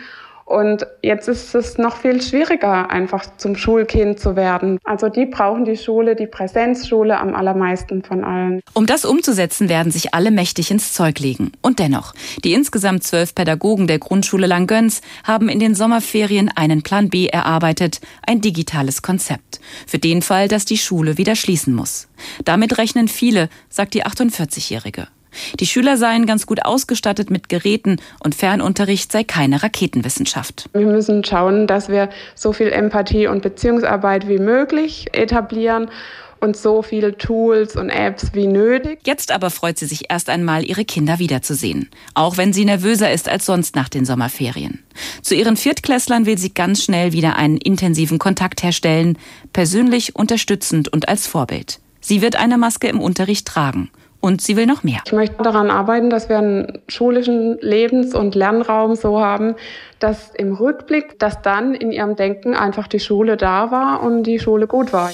Und 0.46 0.86
jetzt 1.02 1.28
ist 1.28 1.56
es 1.56 1.78
noch 1.78 1.98
viel 1.98 2.22
schwieriger, 2.22 2.92
einfach 2.92 3.26
zum 3.38 3.56
Schulkind 3.56 4.20
zu 4.20 4.36
werden. 4.36 4.80
Also 4.84 5.10
die 5.10 5.26
brauchen 5.26 5.66
die 5.66 5.78
Schule, 5.78 6.16
die 6.16 6.28
Präsenzschule 6.28 7.18
am 7.18 7.34
allermeisten 7.34 8.04
von 8.04 8.24
allen. 8.24 8.62
Um 8.74 8.86
das 8.86 9.06
umzusetzen, 9.06 9.70
werden 9.70 9.92
sich 9.92 10.14
alle 10.14 10.32
mächtig 10.32 10.72
ins 10.72 10.94
Zeug 10.94 11.20
legen. 11.20 11.54
Und 11.62 11.80
dennoch, 11.80 12.14
die 12.44 12.54
insgesamt 12.54 13.04
zwölf 13.04 13.34
Pädagogen 13.36 13.88
der 13.88 14.00
Grundschule 14.00 14.48
Langgöns 14.48 15.02
haben 15.24 15.50
in 15.50 15.60
den 15.60 15.76
Sommerferien 15.76 16.52
einen 16.56 16.84
Plan 16.84 17.10
B 17.10 17.28
erarbeitet, 17.28 18.02
ein 18.28 18.42
digitales 18.42 19.02
Konzept. 19.02 19.62
Für 19.88 20.00
den 20.00 20.22
Fall, 20.22 20.48
dass 20.48 20.66
die 20.66 20.78
Schule 20.78 21.18
wieder 21.18 21.36
schließen 21.36 21.74
muss. 21.74 22.10
Damit 22.46 22.78
rechnen 22.78 23.08
viele, 23.08 23.50
sagt 23.70 23.94
die 23.94 24.06
48-Jährige. 24.06 25.08
Die 25.60 25.66
Schüler 25.66 25.98
seien 25.98 26.26
ganz 26.26 26.46
gut 26.46 26.66
ausgestattet 26.66 27.30
mit 27.30 27.50
Geräten 27.50 27.98
und 28.24 28.36
Fernunterricht 28.36 29.12
sei 29.12 29.24
keine 29.24 29.64
Raketenwissenschaft. 29.64 30.70
Wir 30.74 30.86
müssen 30.86 31.24
schauen, 31.24 31.68
dass 31.68 31.90
wir 31.90 32.10
so 32.36 32.54
viel 32.54 32.72
Empathie 32.72 33.28
und 33.28 33.42
Beziehungsarbeit 33.42 34.28
wie 34.28 34.40
möglich 34.40 35.08
etablieren 35.14 35.90
und 36.44 36.58
so 36.58 36.82
viele 36.82 37.18
Tools 37.18 37.78
und 37.78 37.90
Apps 37.90 38.34
wie 38.34 38.48
nötig. 38.48 39.00
Jetzt 39.06 39.32
aber 39.32 39.50
freut 39.50 39.80
sie 39.80 39.86
sich 39.86 40.12
erst 40.12 40.30
einmal, 40.30 40.66
ihre 40.66 40.84
Kinder 40.84 41.18
wiederzusehen. 41.18 41.90
Auch 42.16 42.36
wenn 42.36 42.52
sie 42.52 42.66
nervöser 42.66 43.12
ist 43.14 43.30
als 43.30 43.46
sonst 43.46 43.78
nach 43.78 43.88
den 43.88 44.04
Sommerferien. 44.04 44.84
Zu 45.22 45.36
ihren 45.36 45.56
Viertklässlern 45.56 46.26
will 46.26 46.38
sie 46.38 46.54
ganz 46.54 46.84
schnell 46.84 47.14
wieder 47.14 47.38
einen 47.38 47.58
intensiven 47.58 48.20
Kontakt 48.20 48.62
herstellen, 48.62 49.18
persönlich 49.54 50.18
unterstützend 50.18 50.92
und 50.92 51.08
als 51.08 51.28
Vorbild. 51.28 51.80
Sie 52.02 52.22
wird 52.22 52.36
eine 52.36 52.58
Maske 52.58 52.90
im 52.90 53.00
Unterricht 53.00 53.48
tragen 53.48 53.90
und 54.24 54.42
sie 54.42 54.56
will 54.56 54.66
noch 54.66 54.84
mehr. 54.84 55.02
Ich 55.06 55.12
möchte 55.12 55.44
daran 55.44 55.70
arbeiten, 55.70 56.10
dass 56.10 56.30
wir 56.30 56.38
einen 56.38 56.80
schulischen 56.88 57.58
Lebens- 57.60 58.16
und 58.16 58.36
Lernraum 58.36 58.96
so 58.96 59.20
haben, 59.20 59.56
dass 60.00 60.34
im 60.34 60.54
Rückblick, 60.54 61.20
dass 61.20 61.42
dann 61.42 61.74
in 61.74 61.92
ihrem 61.92 62.16
Denken 62.16 62.56
einfach 62.56 62.88
die 62.88 63.02
Schule 63.02 63.36
da 63.36 63.70
war 63.70 64.02
und 64.02 64.24
die 64.24 64.40
Schule 64.40 64.66
gut 64.66 64.94
war. 64.94 65.12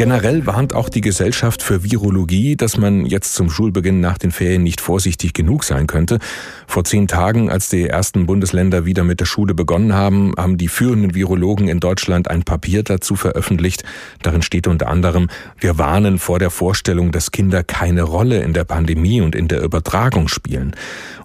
Generell 0.00 0.46
warnt 0.46 0.72
auch 0.72 0.88
die 0.88 1.02
Gesellschaft 1.02 1.62
für 1.62 1.84
Virologie, 1.84 2.56
dass 2.56 2.78
man 2.78 3.04
jetzt 3.04 3.34
zum 3.34 3.50
Schulbeginn 3.50 4.00
nach 4.00 4.16
den 4.16 4.30
Ferien 4.30 4.62
nicht 4.62 4.80
vorsichtig 4.80 5.34
genug 5.34 5.62
sein 5.62 5.86
könnte. 5.86 6.20
Vor 6.66 6.84
zehn 6.84 7.06
Tagen, 7.06 7.50
als 7.50 7.68
die 7.68 7.86
ersten 7.86 8.24
Bundesländer 8.24 8.86
wieder 8.86 9.04
mit 9.04 9.20
der 9.20 9.26
Schule 9.26 9.52
begonnen 9.52 9.92
haben, 9.92 10.32
haben 10.38 10.56
die 10.56 10.68
führenden 10.68 11.14
Virologen 11.14 11.68
in 11.68 11.80
Deutschland 11.80 12.30
ein 12.30 12.44
Papier 12.44 12.82
dazu 12.82 13.14
veröffentlicht. 13.14 13.84
Darin 14.22 14.40
steht 14.40 14.68
unter 14.68 14.88
anderem, 14.88 15.28
wir 15.58 15.76
warnen 15.76 16.18
vor 16.18 16.38
der 16.38 16.48
Vorstellung, 16.48 17.12
dass 17.12 17.30
Kinder 17.30 17.62
keine 17.62 18.04
Rolle 18.04 18.40
in 18.40 18.54
der 18.54 18.64
Pandemie 18.64 19.20
und 19.20 19.34
in 19.34 19.48
der 19.48 19.60
Übertragung 19.62 20.28
spielen. 20.28 20.74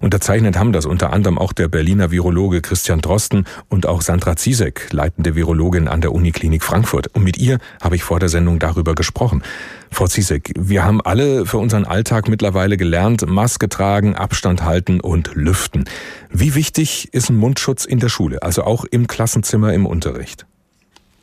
Unterzeichnet 0.02 0.58
haben 0.58 0.72
das 0.72 0.84
unter 0.84 1.14
anderem 1.14 1.38
auch 1.38 1.54
der 1.54 1.68
Berliner 1.68 2.10
Virologe 2.10 2.60
Christian 2.60 3.00
Drosten 3.00 3.46
und 3.70 3.86
auch 3.86 4.02
Sandra 4.02 4.36
Ziesek, 4.36 4.92
leitende 4.92 5.34
Virologin 5.34 5.88
an 5.88 6.02
der 6.02 6.12
Uniklinik 6.12 6.62
Frankfurt. 6.62 7.06
Und 7.14 7.24
mit 7.24 7.38
ihr 7.38 7.58
habe 7.80 7.96
ich 7.96 8.02
vor 8.02 8.20
der 8.20 8.28
Sendung 8.28 8.58
darüber 8.66 8.94
gesprochen. 8.94 9.42
Frau 9.90 10.06
Ziesek, 10.06 10.52
wir 10.58 10.84
haben 10.84 11.00
alle 11.00 11.46
für 11.46 11.58
unseren 11.58 11.84
Alltag 11.84 12.28
mittlerweile 12.28 12.76
gelernt, 12.76 13.26
Maske 13.26 13.68
tragen, 13.68 14.14
Abstand 14.16 14.64
halten 14.64 15.00
und 15.00 15.34
lüften. 15.34 15.84
Wie 16.30 16.54
wichtig 16.54 17.08
ist 17.12 17.30
ein 17.30 17.36
Mundschutz 17.36 17.84
in 17.84 18.00
der 18.00 18.08
Schule, 18.08 18.42
also 18.42 18.62
auch 18.64 18.84
im 18.84 19.06
Klassenzimmer 19.06 19.72
im 19.72 19.86
Unterricht? 19.86 20.46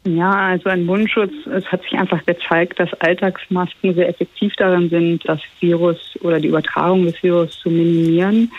Ja, 0.06 0.32
also 0.32 0.70
ein 0.70 0.86
Mundschutz, 0.86 1.32
es 1.46 1.66
hat 1.68 1.82
sich 1.84 1.94
einfach 1.94 2.26
gezeigt, 2.26 2.78
dass 2.78 2.94
Alltagsmasken 2.96 3.94
sehr 3.96 4.10
effektiv 4.10 4.54
darin 4.58 4.90
sind, 4.90 5.28
das 5.28 5.40
Virus 5.62 5.98
oder 6.22 6.42
die 6.42 6.50
Übertragung 6.50 7.06
des 7.06 7.22
Virus 7.24 7.58
zu 7.60 7.70
minimieren. 7.70 8.52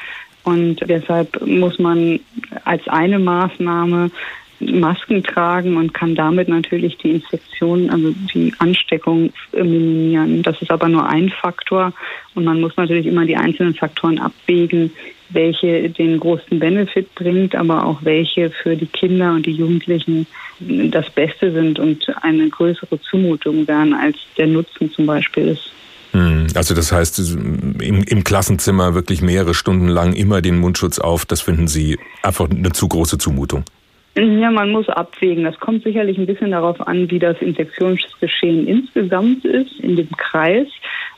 Und 0.45 0.77
deshalb 0.89 1.45
muss 1.47 1.79
man 1.79 2.21
als 2.65 2.87
eine 2.89 3.19
Maßnahme 3.19 4.11
Masken 4.61 5.23
tragen 5.23 5.77
und 5.77 5.95
kann 5.95 6.15
damit 6.15 6.49
natürlich 6.49 6.97
die 6.99 7.11
Infektion, 7.11 7.91
also 7.91 8.15
die 8.35 8.53
Ansteckung 8.59 9.33
minimieren. 9.53 10.43
Das 10.43 10.61
ist 10.63 10.71
aber 10.71 10.89
nur 10.89 11.07
ein 11.09 11.29
Faktor 11.29 11.93
und 12.35 12.45
man 12.45 12.61
muss 12.61 12.77
natürlich 12.77 13.07
immer 13.07 13.25
die 13.27 13.37
einzelnen 13.37 13.75
Faktoren 13.75 14.19
abwägen, 14.19 14.93
welche 15.31 15.91
den 15.91 16.21
großen 16.21 16.59
Benefit 16.59 17.15
bringt, 17.15 17.55
aber 17.55 17.85
auch 17.85 18.05
welche 18.05 18.51
für 18.51 18.77
die 18.77 18.87
Kinder 18.87 19.33
und 19.33 19.47
die 19.47 19.53
Jugendlichen 19.53 20.27
das 20.61 21.11
Beste 21.11 21.53
sind 21.53 21.79
und 21.79 22.07
eine 22.23 22.49
größere 22.49 23.01
Zumutung 23.01 23.67
wären, 23.67 23.93
als 23.93 24.17
der 24.37 24.47
Nutzen 24.47 24.91
zum 24.93 25.07
Beispiel 25.07 25.49
ist. 25.49 25.71
Hm, 26.13 26.47
also 26.55 26.75
das 26.75 26.93
heißt, 26.93 27.19
im, 27.19 28.05
im, 28.05 28.25
Klassenzimmer 28.25 28.95
wirklich 28.95 29.21
mehrere 29.21 29.53
Stunden 29.53 29.89
lang 29.89 30.13
immer 30.13 30.43
den 30.43 30.59
Mundschutz 30.59 31.01
auf, 31.01 31.27
das 31.27 31.41
finden 31.41 31.67
Sie 31.67 31.99
einfach 32.23 32.49
eine 32.49 32.71
zu 32.71 32.87
große 32.87 33.19
Zumutung. 33.19 33.65
Ja, 34.17 34.51
man 34.51 34.71
muss 34.71 34.89
abwägen. 34.89 35.43
Das 35.43 35.59
kommt 35.59 35.83
sicherlich 35.83 36.19
ein 36.19 36.27
bisschen 36.27 36.53
darauf 36.53 36.81
an, 36.87 37.11
wie 37.11 37.19
das 37.19 37.41
Infektionsgeschehen 37.43 38.69
insgesamt 38.69 39.45
ist 39.45 39.81
in 39.81 39.97
dem 39.97 40.11
Kreis. 40.17 40.69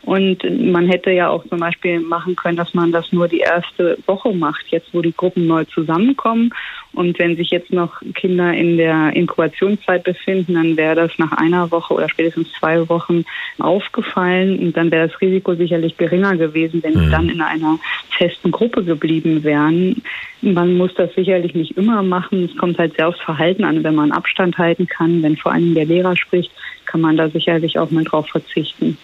Und 0.03 0.43
man 0.73 0.87
hätte 0.89 1.11
ja 1.11 1.29
auch 1.29 1.45
zum 1.47 1.59
Beispiel 1.59 2.01
machen 2.01 2.37
können, 2.37 2.57
dass 2.57 2.73
man 2.73 2.93
das 2.93 3.13
nur 3.13 3.29
die 3.29 3.41
erste 3.41 3.99
Woche 4.07 4.33
macht, 4.33 4.69
jetzt 4.69 4.95
wo 4.95 5.03
die 5.03 5.15
Gruppen 5.15 5.47
neu 5.47 5.65
zusammenkommen. 5.65 6.55
Und 6.97 7.19
wenn 7.19 7.37
sich 7.37 7.51
jetzt 7.51 7.73
noch 7.73 8.01
Kinder 8.15 8.55
in 8.55 8.79
der 8.79 9.15
Inkubationszeit 9.15 10.03
befinden, 10.03 10.55
dann 10.55 10.77
wäre 10.79 10.95
das 10.95 11.13
nach 11.19 11.33
einer 11.33 11.71
Woche 11.71 11.93
oder 11.93 12.09
spätestens 12.09 12.51
zwei 12.53 12.89
Wochen 12.89 13.27
aufgefallen. 13.59 14.59
Und 14.59 14.77
dann 14.79 14.91
wäre 14.91 15.09
das 15.09 15.21
Risiko 15.21 15.55
sicherlich 15.55 15.99
geringer 15.99 16.37
gewesen, 16.37 16.83
wenn 16.83 16.95
sie 16.95 17.07
mhm. 17.07 17.11
dann 17.11 17.29
in 17.29 17.43
einer 17.43 17.79
festen 18.17 18.51
Gruppe 18.51 18.83
geblieben 18.83 19.45
wären. 19.45 20.03
Man 20.41 20.79
muss 20.79 20.95
das 20.95 21.15
sicherlich 21.15 21.55
nicht 21.55 21.77
immer 21.77 22.03
machen. 22.03 22.45
Es 22.45 22.57
kommt 22.57 22.79
halt 22.79 22.97
sehr 22.97 23.09
aufs 23.09 23.21
Verhalten 23.21 23.65
an. 23.65 23.85
Wenn 23.85 23.95
man 23.95 24.11
Abstand 24.11 24.57
halten 24.57 24.87
kann, 24.87 25.23
wenn 25.23 25.37
vor 25.37 25.53
allem 25.53 25.75
der 25.75 25.85
Lehrer 25.85 26.17
spricht, 26.17 26.51
kann 26.87 27.03
man 27.03 27.19
da 27.19 27.29
sicherlich 27.29 27.79
auch 27.79 27.91
mal 27.91 28.05
drauf 28.05 28.27
verzichten. 28.29 28.97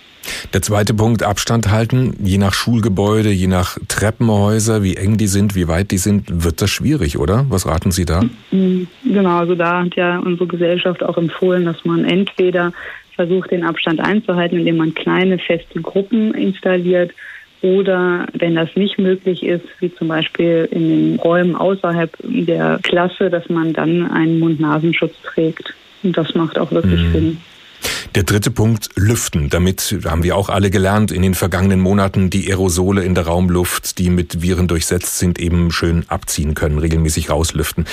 Der 0.52 0.62
zweite 0.62 0.94
Punkt, 0.94 1.22
Abstand 1.22 1.70
halten. 1.70 2.14
Je 2.22 2.38
nach 2.38 2.54
Schulgebäude, 2.54 3.30
je 3.30 3.46
nach 3.46 3.78
Treppenhäuser, 3.88 4.82
wie 4.82 4.96
eng 4.96 5.16
die 5.16 5.26
sind, 5.26 5.54
wie 5.54 5.68
weit 5.68 5.90
die 5.90 5.98
sind, 5.98 6.44
wird 6.44 6.62
das 6.62 6.70
schwierig, 6.70 7.18
oder? 7.18 7.46
Was 7.48 7.66
raten 7.66 7.90
Sie 7.90 8.04
da? 8.04 8.22
Mhm. 8.50 8.86
Genau, 9.04 9.38
also 9.38 9.54
da 9.54 9.84
hat 9.84 9.96
ja 9.96 10.18
unsere 10.18 10.46
Gesellschaft 10.46 11.02
auch 11.02 11.16
empfohlen, 11.16 11.64
dass 11.64 11.84
man 11.84 12.04
entweder 12.04 12.72
versucht, 13.14 13.50
den 13.50 13.64
Abstand 13.64 14.00
einzuhalten, 14.00 14.58
indem 14.58 14.78
man 14.78 14.94
kleine 14.94 15.38
feste 15.38 15.80
Gruppen 15.80 16.34
installiert 16.34 17.12
oder 17.62 18.26
wenn 18.32 18.56
das 18.56 18.74
nicht 18.74 18.98
möglich 18.98 19.42
ist, 19.44 19.64
wie 19.78 19.94
zum 19.94 20.08
Beispiel 20.08 20.68
in 20.70 20.88
den 20.88 21.18
Räumen 21.20 21.54
außerhalb 21.54 22.12
der 22.24 22.80
Klasse, 22.82 23.30
dass 23.30 23.48
man 23.48 23.72
dann 23.72 24.10
einen 24.10 24.40
Mund-Nasenschutz 24.40 25.14
trägt. 25.22 25.72
Und 26.02 26.16
das 26.16 26.34
macht 26.34 26.58
auch 26.58 26.72
wirklich 26.72 27.00
mhm. 27.00 27.12
Sinn. 27.12 27.40
Der 28.14 28.24
dritte 28.24 28.50
Punkt, 28.50 28.90
Lüften. 28.96 29.48
Damit 29.48 29.98
haben 30.04 30.22
wir 30.22 30.36
auch 30.36 30.48
alle 30.48 30.70
gelernt 30.70 31.12
in 31.12 31.22
den 31.22 31.34
vergangenen 31.34 31.80
Monaten, 31.80 32.30
die 32.30 32.48
Aerosole 32.48 33.02
in 33.04 33.14
der 33.14 33.26
Raumluft, 33.26 33.98
die 33.98 34.10
mit 34.10 34.42
Viren 34.42 34.68
durchsetzt 34.68 35.18
sind, 35.18 35.38
eben 35.38 35.70
schön 35.70 36.04
abziehen 36.08 36.54
können, 36.54 36.78
regelmäßig 36.78 37.30
rauslüften. 37.30 37.86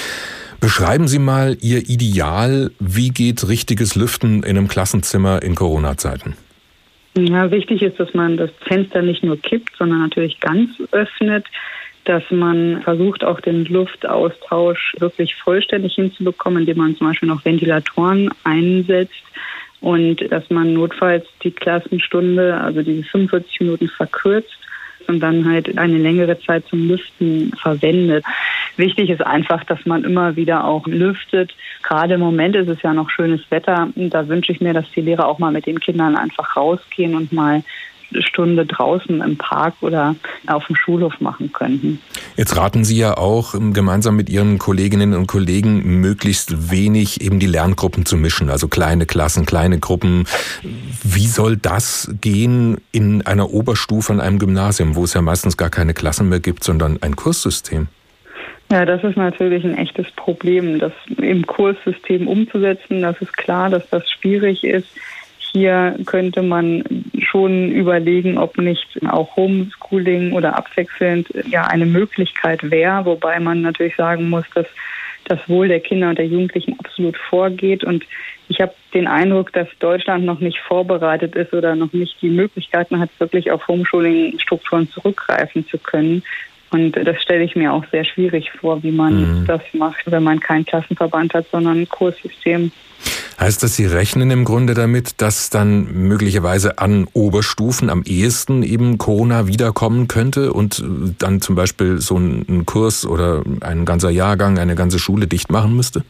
Beschreiben 0.60 1.08
Sie 1.08 1.19
mal 1.19 1.58
Ihr 1.62 1.89
Ideal. 1.89 2.72
Wie 2.79 3.10
geht 3.10 3.48
richtiges 3.48 3.96
Lüften 3.96 4.43
in 4.43 4.58
einem 4.58 4.67
Klassenzimmer 4.67 5.41
in 5.41 5.55
Corona-Zeiten? 5.55 6.36
Ja, 7.17 7.50
wichtig 7.50 7.81
ist, 7.81 8.00
dass 8.00 8.13
man 8.13 8.38
das 8.38 8.50
Fenster 8.67 9.01
nicht 9.01 9.24
nur 9.24 9.38
kippt, 9.38 9.72
sondern 9.77 10.01
natürlich 10.01 10.39
ganz 10.39 10.69
öffnet 10.91 11.46
dass 12.05 12.24
man 12.31 12.81
versucht, 12.81 13.24
auch 13.24 13.39
den 13.39 13.65
Luftaustausch 13.65 14.96
wirklich 14.98 15.36
vollständig 15.36 15.93
hinzubekommen, 15.93 16.62
indem 16.62 16.77
man 16.77 16.96
zum 16.96 17.08
Beispiel 17.08 17.29
noch 17.29 17.46
Ventilatoren 17.46 18.31
einsetzt 18.43 19.13
und 19.81 20.17
dass 20.31 20.50
man 20.50 20.74
notfalls 20.74 21.25
die 21.43 21.51
Klassenstunde, 21.51 22.59
also 22.59 22.81
diese 22.81 23.03
45 23.03 23.62
Minuten 23.62 23.88
verkürzt 23.88 24.57
und 25.07 25.19
dann 25.21 25.50
halt 25.50 25.77
eine 25.77 25.98
längere 25.98 26.39
Zeit 26.39 26.67
zum 26.67 26.88
Lüften 26.88 27.51
verwendet. 27.62 28.24
Wichtig 28.77 29.09
ist 29.09 29.25
einfach, 29.25 29.63
dass 29.63 29.86
man 29.86 30.03
immer 30.03 30.36
wieder 30.36 30.65
auch 30.65 30.86
lüftet. 30.88 31.53
Gerade 31.83 32.13
im 32.13 32.19
Moment 32.19 32.55
ist 32.55 32.67
es 32.67 32.81
ja 32.81 32.93
noch 32.93 33.09
schönes 33.09 33.41
Wetter. 33.50 33.89
Da 33.95 34.27
wünsche 34.27 34.51
ich 34.51 34.62
mir, 34.62 34.74
dass 34.74 34.89
die 34.91 35.01
Lehrer 35.01 35.27
auch 35.27 35.39
mal 35.39 35.51
mit 35.51 35.65
den 35.65 35.79
Kindern 35.79 36.15
einfach 36.15 36.55
rausgehen 36.55 37.15
und 37.15 37.33
mal 37.33 37.63
Stunde 38.19 38.65
draußen 38.65 39.21
im 39.21 39.37
Park 39.37 39.75
oder 39.81 40.15
auf 40.47 40.65
dem 40.67 40.75
Schulhof 40.75 41.19
machen 41.19 41.51
könnten. 41.51 41.99
Jetzt 42.37 42.57
raten 42.57 42.83
Sie 42.83 42.97
ja 42.97 43.17
auch 43.17 43.53
ähm, 43.53 43.73
gemeinsam 43.73 44.15
mit 44.15 44.29
Ihren 44.29 44.57
Kolleginnen 44.57 45.13
und 45.13 45.27
Kollegen 45.27 45.99
möglichst 46.01 46.71
wenig 46.71 47.21
eben 47.21 47.39
die 47.39 47.47
Lerngruppen 47.47 48.05
zu 48.05 48.17
mischen, 48.17 48.49
also 48.49 48.67
kleine 48.67 49.05
Klassen, 49.05 49.45
kleine 49.45 49.79
Gruppen. 49.79 50.25
Wie 51.03 51.27
soll 51.27 51.57
das 51.57 52.13
gehen 52.21 52.77
in 52.91 53.25
einer 53.25 53.51
Oberstufe 53.51 54.13
an 54.13 54.21
einem 54.21 54.39
Gymnasium, 54.39 54.95
wo 54.95 55.03
es 55.03 55.13
ja 55.13 55.21
meistens 55.21 55.57
gar 55.57 55.69
keine 55.69 55.93
Klassen 55.93 56.29
mehr 56.29 56.39
gibt, 56.39 56.63
sondern 56.63 56.97
ein 57.01 57.15
Kurssystem? 57.15 57.87
Ja, 58.71 58.85
das 58.85 59.03
ist 59.03 59.17
natürlich 59.17 59.63
ein 59.63 59.75
echtes 59.75 60.05
Problem, 60.11 60.77
das 60.77 60.93
im 61.17 61.45
Kurssystem 61.47 62.27
umzusetzen. 62.27 63.01
Das 63.01 63.19
ist 63.19 63.35
klar, 63.35 63.71
dass 63.71 63.89
das 63.89 64.07
schwierig 64.09 64.63
ist 64.63 64.87
hier 65.51 65.97
könnte 66.05 66.41
man 66.41 66.83
schon 67.29 67.71
überlegen, 67.71 68.38
ob 68.38 68.57
nicht 68.57 68.88
auch 69.07 69.36
Homeschooling 69.36 70.33
oder 70.33 70.57
abwechselnd 70.57 71.27
ja 71.50 71.65
eine 71.67 71.86
Möglichkeit 71.86 72.69
wäre, 72.71 73.05
wobei 73.05 73.39
man 73.39 73.62
natürlich 73.62 73.95
sagen 73.95 74.29
muss, 74.29 74.45
dass 74.55 74.67
das 75.25 75.39
Wohl 75.48 75.67
der 75.67 75.79
Kinder 75.79 76.09
und 76.09 76.17
der 76.17 76.25
Jugendlichen 76.25 76.77
absolut 76.79 77.15
vorgeht. 77.15 77.83
Und 77.83 78.03
ich 78.48 78.59
habe 78.59 78.74
den 78.93 79.07
Eindruck, 79.07 79.53
dass 79.53 79.67
Deutschland 79.79 80.25
noch 80.25 80.39
nicht 80.39 80.57
vorbereitet 80.59 81.36
ist 81.36 81.53
oder 81.53 81.75
noch 81.75 81.93
nicht 81.93 82.19
die 82.21 82.29
Möglichkeiten 82.29 83.00
hat, 83.00 83.12
wirklich 83.19 83.51
auf 83.51 83.67
Homeschooling-Strukturen 83.67 84.89
zurückgreifen 84.89 85.67
zu 85.67 85.77
können. 85.77 86.24
Und 86.71 86.91
das 86.91 87.21
stelle 87.21 87.43
ich 87.43 87.55
mir 87.55 87.73
auch 87.73 87.83
sehr 87.91 88.05
schwierig 88.05 88.51
vor, 88.51 88.83
wie 88.83 88.91
man 88.91 89.41
mhm. 89.41 89.45
das 89.47 89.61
macht, 89.73 90.03
wenn 90.05 90.23
man 90.23 90.39
keinen 90.39 90.65
Klassenverband 90.65 91.33
hat, 91.33 91.45
sondern 91.51 91.79
ein 91.79 91.89
Kurssystem. 91.89 92.71
Heißt 93.39 93.63
das, 93.63 93.77
Sie 93.77 93.85
rechnen 93.85 94.29
im 94.31 94.43
Grunde 94.43 94.73
damit, 94.73 95.21
dass 95.21 95.49
dann 95.49 96.07
möglicherweise 96.07 96.77
an 96.77 97.07
Oberstufen 97.13 97.89
am 97.89 98.03
ehesten 98.03 98.63
eben 98.63 98.97
Corona 98.97 99.47
wiederkommen 99.47 100.09
könnte 100.09 100.51
und 100.51 100.83
dann 101.19 101.39
zum 101.39 101.55
Beispiel 101.55 101.99
so 101.99 102.17
ein 102.17 102.65
Kurs 102.65 103.05
oder 103.05 103.41
ein 103.61 103.85
ganzer 103.85 104.09
Jahrgang, 104.09 104.59
eine 104.59 104.75
ganze 104.75 104.99
Schule 104.99 105.27
dicht 105.27 105.49
machen 105.51 105.75
müsste? 105.75 106.03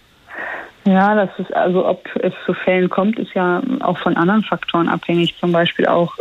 Ja, 0.85 1.13
das 1.13 1.29
ist 1.37 1.53
also, 1.53 1.85
ob 1.85 2.03
es 2.15 2.33
zu 2.45 2.53
Fällen 2.53 2.89
kommt, 2.89 3.19
ist 3.19 3.33
ja 3.35 3.61
auch 3.81 3.99
von 3.99 4.17
anderen 4.17 4.43
Faktoren 4.43 4.89
abhängig. 4.89 5.35
Zum 5.39 5.51
Beispiel 5.51 5.85
auch 5.85 6.17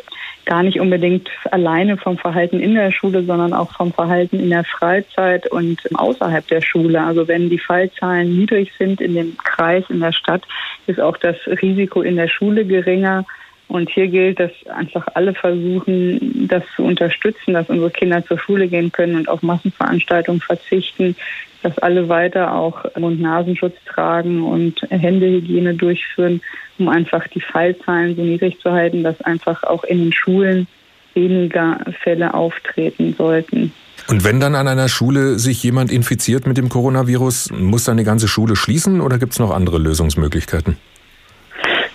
gar 0.48 0.62
nicht 0.62 0.80
unbedingt 0.80 1.28
alleine 1.50 1.98
vom 1.98 2.16
Verhalten 2.16 2.58
in 2.58 2.74
der 2.74 2.90
Schule, 2.90 3.22
sondern 3.22 3.52
auch 3.52 3.70
vom 3.70 3.92
Verhalten 3.92 4.40
in 4.40 4.48
der 4.48 4.64
Freizeit 4.64 5.46
und 5.52 5.78
außerhalb 5.94 6.46
der 6.48 6.62
Schule. 6.62 7.02
Also 7.02 7.28
wenn 7.28 7.50
die 7.50 7.58
Fallzahlen 7.58 8.34
niedrig 8.34 8.72
sind 8.78 9.02
in 9.02 9.14
dem 9.14 9.36
Kreis, 9.36 9.84
in 9.90 10.00
der 10.00 10.12
Stadt, 10.12 10.42
ist 10.86 11.00
auch 11.00 11.18
das 11.18 11.36
Risiko 11.46 12.00
in 12.00 12.16
der 12.16 12.28
Schule 12.28 12.64
geringer. 12.64 13.26
Und 13.68 13.90
hier 13.90 14.08
gilt, 14.08 14.40
dass 14.40 14.50
einfach 14.74 15.06
alle 15.14 15.34
versuchen, 15.34 16.48
das 16.48 16.64
zu 16.74 16.82
unterstützen, 16.82 17.52
dass 17.52 17.68
unsere 17.68 17.90
Kinder 17.90 18.24
zur 18.24 18.38
Schule 18.38 18.66
gehen 18.66 18.90
können 18.90 19.16
und 19.16 19.28
auf 19.28 19.42
Massenveranstaltungen 19.42 20.40
verzichten, 20.40 21.14
dass 21.62 21.78
alle 21.78 22.08
weiter 22.08 22.54
auch 22.54 22.84
Mund-Nasenschutz 22.96 23.74
tragen 23.84 24.42
und 24.42 24.80
Händehygiene 24.88 25.74
durchführen, 25.74 26.40
um 26.78 26.88
einfach 26.88 27.26
die 27.28 27.40
Fallzahlen 27.40 28.16
so 28.16 28.22
niedrig 28.22 28.58
zu 28.60 28.72
halten, 28.72 29.02
dass 29.02 29.20
einfach 29.20 29.62
auch 29.64 29.84
in 29.84 29.98
den 29.98 30.12
Schulen 30.12 30.66
weniger 31.14 31.78
Fälle 32.02 32.32
auftreten 32.32 33.14
sollten. 33.18 33.72
Und 34.06 34.24
wenn 34.24 34.40
dann 34.40 34.54
an 34.54 34.68
einer 34.68 34.88
Schule 34.88 35.38
sich 35.38 35.62
jemand 35.62 35.92
infiziert 35.92 36.46
mit 36.46 36.56
dem 36.56 36.70
Coronavirus, 36.70 37.50
muss 37.52 37.84
dann 37.84 37.98
die 37.98 38.04
ganze 38.04 38.28
Schule 38.28 38.56
schließen 38.56 39.02
oder 39.02 39.18
gibt 39.18 39.32
es 39.32 39.38
noch 39.38 39.50
andere 39.50 39.78
Lösungsmöglichkeiten? 39.78 40.78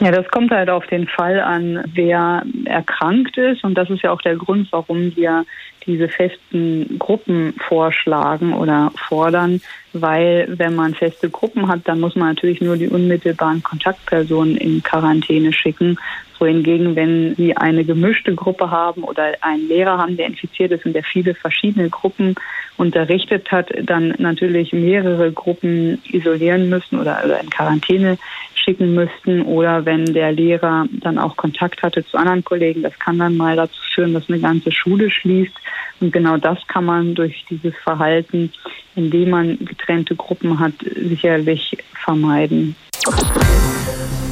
Ja, 0.03 0.12
das 0.12 0.27
kommt 0.27 0.51
halt 0.51 0.69
auf 0.69 0.86
den 0.88 1.07
Fall 1.07 1.39
an, 1.39 1.81
wer 1.93 2.43
erkrankt 2.65 3.38
ist. 3.38 3.63
Und 3.63 3.75
das 3.75 3.89
ist 3.89 4.01
ja 4.01 4.12
auch 4.12 4.22
der 4.22 4.36
Grund, 4.36 4.67
warum 4.72 5.15
wir 5.15 5.45
diese 5.86 6.10
festen 6.10 7.00
Gruppen 7.00 7.53
vorschlagen 7.69 8.53
oder 8.53 8.91
fordern, 9.07 9.62
weil 9.93 10.45
wenn 10.57 10.75
man 10.75 10.93
feste 10.93 11.29
Gruppen 11.29 11.69
hat, 11.69 11.88
dann 11.88 12.01
muss 12.01 12.17
man 12.17 12.27
natürlich 12.27 12.60
nur 12.60 12.75
die 12.75 12.89
unmittelbaren 12.89 13.63
Kontaktpersonen 13.63 14.57
in 14.57 14.83
Quarantäne 14.83 15.53
schicken. 15.53 15.98
Wohingegen, 16.43 16.97
wenn 16.97 17.35
Sie 17.35 17.55
eine 17.55 17.85
gemischte 17.85 18.35
Gruppe 18.35 18.69
haben 18.69 19.05
oder 19.05 19.31
einen 19.39 19.65
Lehrer 19.69 19.97
haben, 19.97 20.17
der 20.17 20.27
infiziert 20.27 20.73
ist 20.73 20.85
und 20.85 20.91
der 20.91 21.03
viele 21.03 21.35
verschiedene 21.35 21.89
Gruppen 21.89 22.35
unterrichtet 22.75 23.50
hat, 23.50 23.71
dann 23.83 24.13
natürlich 24.17 24.73
mehrere 24.73 25.31
Gruppen 25.31 26.01
isolieren 26.12 26.67
müssen 26.67 27.00
oder, 27.00 27.23
in 27.39 27.50
Quarantäne 27.50 28.17
schicken 28.55 28.93
müssten 28.93 29.43
oder 29.43 29.85
wenn 29.85 30.03
der 30.03 30.33
Lehrer 30.33 30.85
dann 30.91 31.17
auch 31.17 31.38
Kontakt 31.38 31.81
hatte 31.81 32.05
zu 32.05 32.17
anderen 32.17 32.43
Kollegen, 32.43 32.81
das 32.81 33.00
kann 33.00 33.19
dann 33.19 33.38
mal 33.38 33.55
dazu 33.55 33.79
führen, 33.93 34.13
dass 34.13 34.29
eine 34.29 34.39
ganze 34.39 34.73
Schule 34.73 35.09
schließt. 35.09 35.55
Und 36.01 36.12
genau 36.12 36.35
das 36.35 36.57
kann 36.67 36.83
man 36.83 37.15
durch 37.15 37.45
dieses 37.50 37.73
Verhalten, 37.83 38.51
indem 38.95 39.29
man 39.29 39.57
getrennte 39.59 40.15
Gruppen 40.17 40.59
hat, 40.59 40.73
sicherlich 40.93 41.77
vermeiden. 41.93 42.75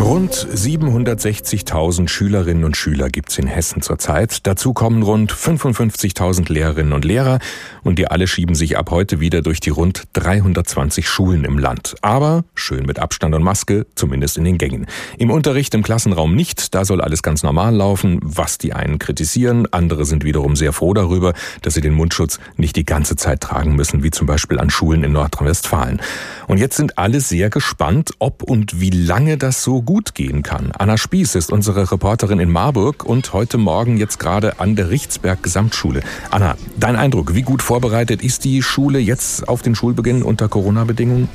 Rund 0.02 0.34
760.000 0.34 2.08
Schülerinnen 2.08 2.64
und 2.64 2.76
Schüler 2.76 3.10
gibt's 3.10 3.38
in 3.38 3.46
Hessen 3.46 3.84
zurzeit. 3.84 4.48
Dazu 4.48 4.74
kommen 4.74 5.04
rund 5.04 5.32
55.000 5.32 6.52
Lehrerinnen 6.52 6.94
und 6.94 7.06
Lehrer 7.06 7.38
und 7.84 8.00
die 8.00 8.08
alle 8.08 8.26
schieben 8.26 8.56
sich 8.56 8.80
ab 8.80 8.90
heute 8.90 9.20
wieder 9.20 9.44
durch 9.44 9.60
die 9.60 9.70
rund 9.70 10.06
320 10.14 11.08
Schulen 11.08 11.46
im 11.46 11.60
Land. 11.60 11.96
Aber 12.02 12.46
schön 12.56 12.88
mit 12.88 12.98
Abstand 12.98 13.36
und 13.36 13.44
Maske, 13.44 13.86
zumindest 13.94 14.40
in 14.40 14.44
den 14.44 14.58
Gängen. 14.58 14.88
Im 15.20 15.30
Unterricht 15.30 15.76
im 15.76 15.84
Klassenraum 15.84 16.36
nicht, 16.36 16.74
da 16.74 16.84
soll 16.84 17.00
alles 17.00 17.22
ganz 17.22 17.44
normal 17.44 17.76
laufen, 17.76 18.20
was 18.24 18.58
die 18.58 18.74
einen 18.74 18.98
kritisieren. 18.98 19.68
Andere 19.70 20.06
sind 20.06 20.24
wiederum 20.24 20.56
sehr 20.56 20.74
froh 20.74 20.96
darüber, 20.96 21.34
dass 21.62 21.76
sie 21.76 21.82
den 21.82 21.94
Mundschutz 21.94 22.40
nicht 22.58 22.76
die 22.76 22.86
ganze 22.86 23.18
Zeit 23.18 23.42
tragen 23.42 23.76
müssen, 23.76 24.02
wie 24.02 24.10
zum 24.10 24.26
Beispiel 24.26 24.58
an 24.58 24.72
Schulen 24.72 25.04
in 25.04 25.12
Nordrhein-Westfalen. 25.12 26.02
Und 26.48 26.58
jetzt 26.58 26.78
sind 26.78 26.98
alle 26.98 27.20
sehr 27.20 27.52
gespannt, 27.52 28.14
ob 28.18 28.42
und 28.42 28.82
wie 28.82 28.90
lange 28.90 29.38
das 29.38 29.62
so 29.62 29.84
gut 29.84 29.91
gehen 30.16 30.42
kann. 30.42 30.72
Anna 30.78 30.98
Spieß 30.98 31.36
ist 31.36 31.52
unsere 31.52 31.92
Reporterin 31.92 32.40
in 32.40 32.50
Marburg 32.50 33.04
und 33.04 33.34
heute 33.34 33.58
Morgen 33.58 33.98
jetzt 33.98 34.20
gerade 34.20 34.60
an 34.60 34.76
der 34.76 34.90
Richtsberg 34.90 35.44
Gesamtschule. 35.44 36.02
Anna, 36.30 36.56
dein 36.78 36.96
Eindruck, 36.96 37.36
wie 37.36 37.42
gut 37.42 37.62
vorbereitet 37.62 38.24
ist 38.24 38.46
die 38.46 38.62
Schule 38.62 39.00
jetzt 39.00 39.48
auf 39.48 39.62
den 39.62 39.76
Schulbeginn 39.76 40.24
unter 40.24 40.48
Corona-Bedingungen? 40.48 41.28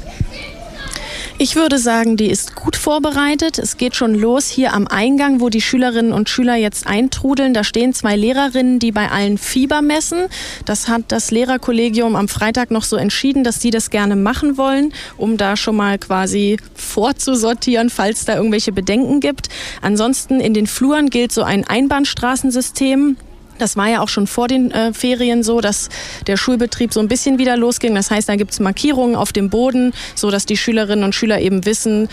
Ich 1.38 1.54
würde 1.54 1.78
sagen, 1.78 2.16
die 2.16 2.30
ist 2.30 2.56
gut 2.56 2.76
vorbereitet. 2.76 3.58
Es 3.58 3.76
geht 3.76 3.94
schon 3.94 4.14
los 4.14 4.48
hier 4.48 4.72
am 4.72 4.86
Eingang, 4.86 5.42
wo 5.42 5.50
die 5.50 5.60
Schülerinnen 5.60 6.14
und 6.14 6.30
Schüler 6.30 6.56
jetzt 6.56 6.86
eintrudeln. 6.86 7.52
Da 7.52 7.62
stehen 7.62 7.92
zwei 7.92 8.16
Lehrerinnen, 8.16 8.78
die 8.78 8.90
bei 8.90 9.10
allen 9.10 9.36
Fieber 9.36 9.82
messen. 9.82 10.28
Das 10.64 10.88
hat 10.88 11.02
das 11.08 11.30
Lehrerkollegium 11.30 12.16
am 12.16 12.28
Freitag 12.28 12.70
noch 12.70 12.84
so 12.84 12.96
entschieden, 12.96 13.44
dass 13.44 13.60
sie 13.60 13.70
das 13.70 13.90
gerne 13.90 14.16
machen 14.16 14.56
wollen, 14.56 14.94
um 15.18 15.36
da 15.36 15.58
schon 15.58 15.76
mal 15.76 15.98
quasi 15.98 16.56
vorzusortieren, 16.74 17.90
falls 17.90 18.24
da 18.24 18.36
irgendwelche 18.36 18.72
Bedenken 18.72 19.20
gibt. 19.20 19.50
Ansonsten 19.82 20.40
in 20.40 20.54
den 20.54 20.66
Fluren 20.66 21.10
gilt 21.10 21.32
so 21.32 21.42
ein 21.42 21.66
Einbahnstraßensystem. 21.66 23.18
Das 23.58 23.76
war 23.76 23.88
ja 23.88 24.00
auch 24.00 24.08
schon 24.08 24.26
vor 24.26 24.48
den 24.48 24.70
äh, 24.70 24.92
Ferien 24.92 25.42
so, 25.42 25.60
dass 25.60 25.88
der 26.26 26.36
Schulbetrieb 26.36 26.92
so 26.92 27.00
ein 27.00 27.08
bisschen 27.08 27.38
wieder 27.38 27.56
losging. 27.56 27.94
Das 27.94 28.10
heißt, 28.10 28.28
da 28.28 28.36
gibt 28.36 28.52
es 28.52 28.60
Markierungen 28.60 29.16
auf 29.16 29.32
dem 29.32 29.50
Boden, 29.50 29.92
so 30.14 30.30
dass 30.30 30.46
die 30.46 30.56
Schülerinnen 30.56 31.04
und 31.04 31.14
Schüler 31.14 31.40
eben 31.40 31.64
wissen, 31.64 32.08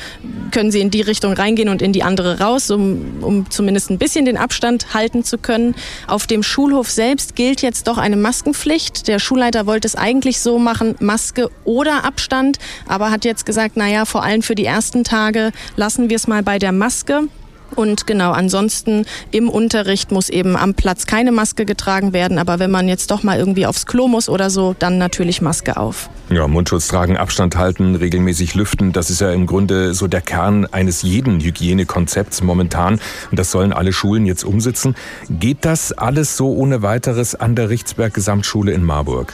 können 0.51 0.71
sie 0.71 0.81
in 0.81 0.91
die 0.91 1.01
Richtung 1.01 1.33
reingehen 1.33 1.69
und 1.69 1.81
in 1.81 1.93
die 1.93 2.03
andere 2.03 2.39
raus, 2.39 2.71
um, 2.71 3.21
um 3.21 3.49
zumindest 3.49 3.89
ein 3.89 3.97
bisschen 3.97 4.25
den 4.25 4.37
Abstand 4.37 4.93
halten 4.93 5.23
zu 5.23 5.37
können. 5.37 5.75
Auf 6.07 6.27
dem 6.27 6.43
Schulhof 6.43 6.89
selbst 6.89 7.35
gilt 7.35 7.61
jetzt 7.61 7.87
doch 7.87 7.97
eine 7.97 8.15
Maskenpflicht. 8.15 9.07
Der 9.07 9.19
Schulleiter 9.19 9.65
wollte 9.65 9.87
es 9.87 9.95
eigentlich 9.95 10.39
so 10.39 10.59
machen, 10.59 10.95
Maske 10.99 11.49
oder 11.65 12.05
Abstand, 12.05 12.57
aber 12.87 13.11
hat 13.11 13.25
jetzt 13.25 13.45
gesagt, 13.45 13.77
naja, 13.77 14.05
vor 14.05 14.23
allem 14.23 14.41
für 14.41 14.55
die 14.55 14.65
ersten 14.65 15.03
Tage 15.03 15.51
lassen 15.75 16.09
wir 16.09 16.15
es 16.15 16.27
mal 16.27 16.43
bei 16.43 16.59
der 16.59 16.71
Maske. 16.71 17.27
Und 17.75 18.07
genau, 18.07 18.31
ansonsten 18.31 19.05
im 19.31 19.49
Unterricht 19.49 20.11
muss 20.11 20.29
eben 20.29 20.55
am 20.55 20.73
Platz 20.73 21.05
keine 21.05 21.31
Maske 21.31 21.65
getragen 21.65 22.13
werden. 22.13 22.37
Aber 22.37 22.59
wenn 22.59 22.71
man 22.71 22.87
jetzt 22.87 23.11
doch 23.11 23.23
mal 23.23 23.37
irgendwie 23.37 23.65
aufs 23.65 23.85
Klo 23.85 24.07
muss 24.07 24.29
oder 24.29 24.49
so, 24.49 24.75
dann 24.77 24.97
natürlich 24.97 25.41
Maske 25.41 25.77
auf. 25.77 26.09
Ja, 26.29 26.47
Mundschutz 26.47 26.87
tragen, 26.87 27.17
Abstand 27.17 27.55
halten, 27.55 27.95
regelmäßig 27.95 28.55
lüften, 28.55 28.91
das 28.91 29.09
ist 29.09 29.21
ja 29.21 29.31
im 29.31 29.45
Grunde 29.45 29.93
so 29.93 30.07
der 30.07 30.21
Kern 30.21 30.65
eines 30.65 31.01
jeden 31.01 31.39
Hygienekonzepts 31.41 32.41
momentan. 32.41 32.99
Und 33.29 33.39
das 33.39 33.51
sollen 33.51 33.73
alle 33.73 33.93
Schulen 33.93 34.25
jetzt 34.25 34.43
umsetzen. 34.43 34.95
Geht 35.29 35.65
das 35.65 35.91
alles 35.91 36.37
so 36.37 36.53
ohne 36.53 36.81
weiteres 36.81 37.35
an 37.35 37.55
der 37.55 37.69
Richtsberg 37.69 38.13
Gesamtschule 38.13 38.71
in 38.71 38.83
Marburg? 38.83 39.33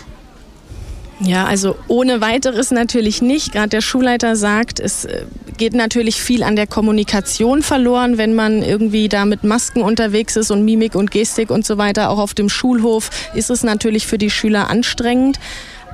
Ja, 1.22 1.46
also 1.46 1.76
ohne 1.88 2.22
weiteres 2.22 2.72
natürlich 2.72 3.22
nicht. 3.22 3.52
Gerade 3.52 3.70
der 3.70 3.82
Schulleiter 3.82 4.38
sagt, 4.38 4.80
es 4.80 5.04
äh, 5.06 5.26
geht 5.58 5.74
natürlich 5.74 6.22
viel 6.22 6.44
an 6.44 6.56
der 6.56 6.66
Kommunikation 6.66 7.62
verloren, 7.62 8.18
wenn 8.18 8.34
man 8.36 8.64
irgendwie 8.64 9.10
da 9.10 9.26
mit 9.26 9.44
Masken 9.44 9.82
unterwegs 9.82 10.38
ist 10.38 10.50
und 10.50 10.64
Mimik 10.64 10.96
und 10.96 11.12
Gestik 11.12 11.50
und 11.50 11.66
so 11.66 11.78
weiter. 11.78 12.10
Auch 12.10 12.20
auf 12.20 12.34
dem 12.34 12.48
Schulhof 12.48 13.10
ist 13.34 13.50
es 13.50 13.64
natürlich 13.64 14.08
für 14.08 14.18
die 14.18 14.30
Schüler 14.30 14.70
anstrengend. 14.70 15.40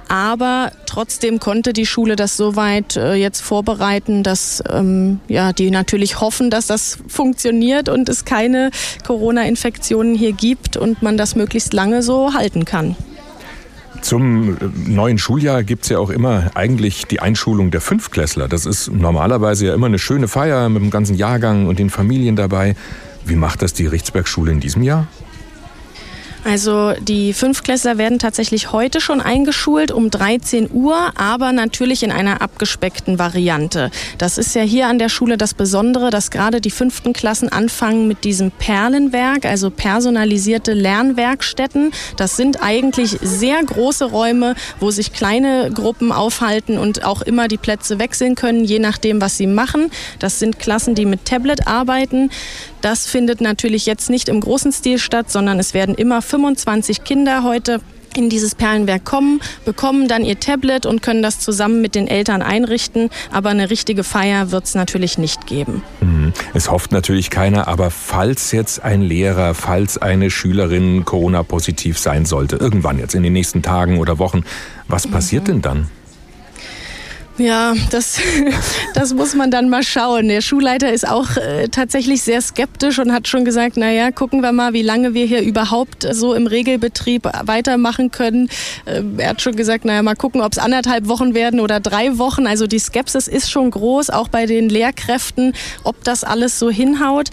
Aber 0.07 0.71
trotzdem 0.85 1.39
konnte 1.39 1.73
die 1.73 1.87
Schule 1.87 2.15
das 2.15 2.37
soweit 2.37 2.95
äh, 2.95 3.15
jetzt 3.15 3.41
vorbereiten, 3.41 4.21
dass 4.21 4.63
ähm, 4.69 5.19
ja, 5.27 5.51
die 5.51 5.71
natürlich 5.71 6.21
hoffen, 6.21 6.51
dass 6.51 6.67
das 6.67 6.99
funktioniert 7.07 7.89
und 7.89 8.07
es 8.07 8.23
keine 8.23 8.69
Corona-Infektionen 9.05 10.13
hier 10.13 10.33
gibt 10.33 10.77
und 10.77 11.01
man 11.01 11.17
das 11.17 11.35
möglichst 11.35 11.73
lange 11.73 12.03
so 12.03 12.35
halten 12.35 12.65
kann. 12.65 12.95
Zum 14.01 14.57
neuen 14.87 15.17
Schuljahr 15.17 15.63
gibt 15.63 15.83
es 15.83 15.89
ja 15.89 15.99
auch 15.99 16.09
immer 16.09 16.51
eigentlich 16.53 17.05
die 17.05 17.19
Einschulung 17.19 17.71
der 17.71 17.81
Fünfklässler. 17.81 18.47
Das 18.47 18.65
ist 18.65 18.91
normalerweise 18.91 19.67
ja 19.67 19.73
immer 19.73 19.87
eine 19.87 19.99
schöne 19.99 20.27
Feier 20.27 20.69
mit 20.69 20.81
dem 20.81 20.91
ganzen 20.91 21.15
Jahrgang 21.15 21.67
und 21.67 21.79
den 21.79 21.89
Familien 21.89 22.35
dabei. 22.35 22.75
Wie 23.25 23.35
macht 23.35 23.61
das 23.61 23.73
die 23.73 23.87
Richtsbergschule 23.87 24.51
in 24.51 24.59
diesem 24.59 24.83
Jahr? 24.83 25.07
Also 26.45 26.93
die 27.01 27.33
Fünfklässler 27.33 27.97
werden 27.97 28.19
tatsächlich 28.19 28.71
heute 28.71 29.01
schon 29.01 29.19
eingeschult 29.19 29.91
um 29.91 30.11
13 30.11 30.69
Uhr, 30.71 30.95
aber 31.15 31.51
natürlich 31.53 32.03
in 32.03 32.11
einer 32.11 32.43
abgespeckten 32.43 33.17
Variante. 33.17 33.89
Das 34.19 34.37
ist 34.37 34.53
ja 34.53 34.61
hier 34.61 34.87
an 34.87 34.99
der 34.99 35.09
Schule 35.09 35.37
das 35.37 35.55
Besondere, 35.55 36.11
dass 36.11 36.29
gerade 36.29 36.61
die 36.61 36.69
fünften 36.69 37.13
Klassen 37.13 37.49
anfangen 37.49 38.07
mit 38.07 38.23
diesem 38.23 38.51
Perlenwerk, 38.51 39.45
also 39.45 39.71
personalisierte 39.71 40.73
Lernwerkstätten. 40.73 41.91
Das 42.15 42.37
sind 42.37 42.61
eigentlich 42.61 43.17
sehr 43.23 43.63
große 43.63 44.05
Räume, 44.05 44.53
wo 44.79 44.91
sich 44.91 45.13
kleine 45.13 45.71
Gruppen 45.73 46.11
aufhalten 46.11 46.77
und 46.77 47.05
auch 47.05 47.23
immer 47.23 47.47
die 47.47 47.57
Plätze 47.57 47.97
wechseln 47.97 48.35
können, 48.35 48.63
je 48.63 48.77
nachdem, 48.77 49.19
was 49.19 49.35
sie 49.35 49.47
machen. 49.47 49.89
Das 50.19 50.37
sind 50.37 50.59
Klassen, 50.59 50.93
die 50.93 51.05
mit 51.05 51.25
Tablet 51.25 51.65
arbeiten. 51.65 52.29
Das 52.85 53.07
findet 53.07 53.41
natürlich 53.41 53.87
jetzt 53.87 54.11
nicht 54.11 54.29
im 54.29 54.39
großen 54.39 54.71
Stil 54.71 54.99
statt, 54.99 55.31
sondern 55.31 55.57
es 55.57 55.73
werden 55.73 55.95
immer 55.95 56.21
25 56.35 57.05
Kinder 57.05 57.43
heute 57.43 57.79
in 58.13 58.29
dieses 58.29 58.55
Perlenwerk 58.55 59.05
kommen, 59.05 59.39
bekommen 59.63 60.09
dann 60.09 60.25
ihr 60.25 60.37
Tablet 60.37 60.85
und 60.85 61.01
können 61.01 61.23
das 61.23 61.39
zusammen 61.39 61.81
mit 61.81 61.95
den 61.95 62.07
Eltern 62.07 62.41
einrichten. 62.41 63.09
Aber 63.31 63.49
eine 63.51 63.69
richtige 63.69 64.03
Feier 64.03 64.51
wird 64.51 64.65
es 64.65 64.75
natürlich 64.75 65.17
nicht 65.17 65.47
geben. 65.47 65.81
Mhm. 66.01 66.33
Es 66.53 66.69
hofft 66.69 66.91
natürlich 66.91 67.29
keiner, 67.29 67.69
aber 67.69 67.89
falls 67.89 68.51
jetzt 68.51 68.83
ein 68.83 69.01
Lehrer, 69.01 69.53
falls 69.53 69.97
eine 69.97 70.29
Schülerin 70.29 71.05
Corona-positiv 71.05 71.97
sein 71.97 72.25
sollte, 72.25 72.57
irgendwann 72.57 72.99
jetzt 72.99 73.15
in 73.15 73.23
den 73.23 73.33
nächsten 73.33 73.61
Tagen 73.61 73.97
oder 73.97 74.19
Wochen, 74.19 74.43
was 74.89 75.07
passiert 75.07 75.43
mhm. 75.43 75.47
denn 75.47 75.61
dann? 75.61 75.87
Ja, 77.37 77.73
das, 77.91 78.17
das 78.93 79.13
muss 79.13 79.35
man 79.35 79.51
dann 79.51 79.67
mal 79.67 79.83
schauen. 79.83 80.29
Der 80.29 80.39
Schulleiter 80.39 80.93
ist 80.93 81.05
auch 81.05 81.35
äh, 81.35 81.67
tatsächlich 81.67 82.21
sehr 82.21 82.39
skeptisch 82.39 82.97
und 82.97 83.11
hat 83.11 83.27
schon 83.27 83.43
gesagt, 83.43 83.75
na 83.75 83.91
ja, 83.91 84.11
gucken 84.11 84.39
wir 84.39 84.53
mal, 84.53 84.71
wie 84.71 84.81
lange 84.81 85.13
wir 85.13 85.25
hier 85.25 85.41
überhaupt 85.41 86.07
so 86.11 86.33
im 86.33 86.47
Regelbetrieb 86.47 87.27
weitermachen 87.43 88.11
können. 88.11 88.47
Äh, 88.85 89.01
er 89.17 89.31
hat 89.31 89.41
schon 89.41 89.57
gesagt, 89.57 89.83
naja, 89.83 90.01
mal 90.01 90.15
gucken, 90.15 90.39
ob 90.39 90.53
es 90.53 90.57
anderthalb 90.59 91.09
Wochen 91.09 91.33
werden 91.33 91.59
oder 91.59 91.81
drei 91.81 92.17
Wochen. 92.17 92.47
Also 92.47 92.67
die 92.67 92.79
Skepsis 92.79 93.27
ist 93.27 93.51
schon 93.51 93.69
groß, 93.69 94.11
auch 94.11 94.29
bei 94.29 94.45
den 94.45 94.69
Lehrkräften, 94.69 95.53
ob 95.83 96.05
das 96.05 96.23
alles 96.23 96.57
so 96.57 96.69
hinhaut. 96.69 97.31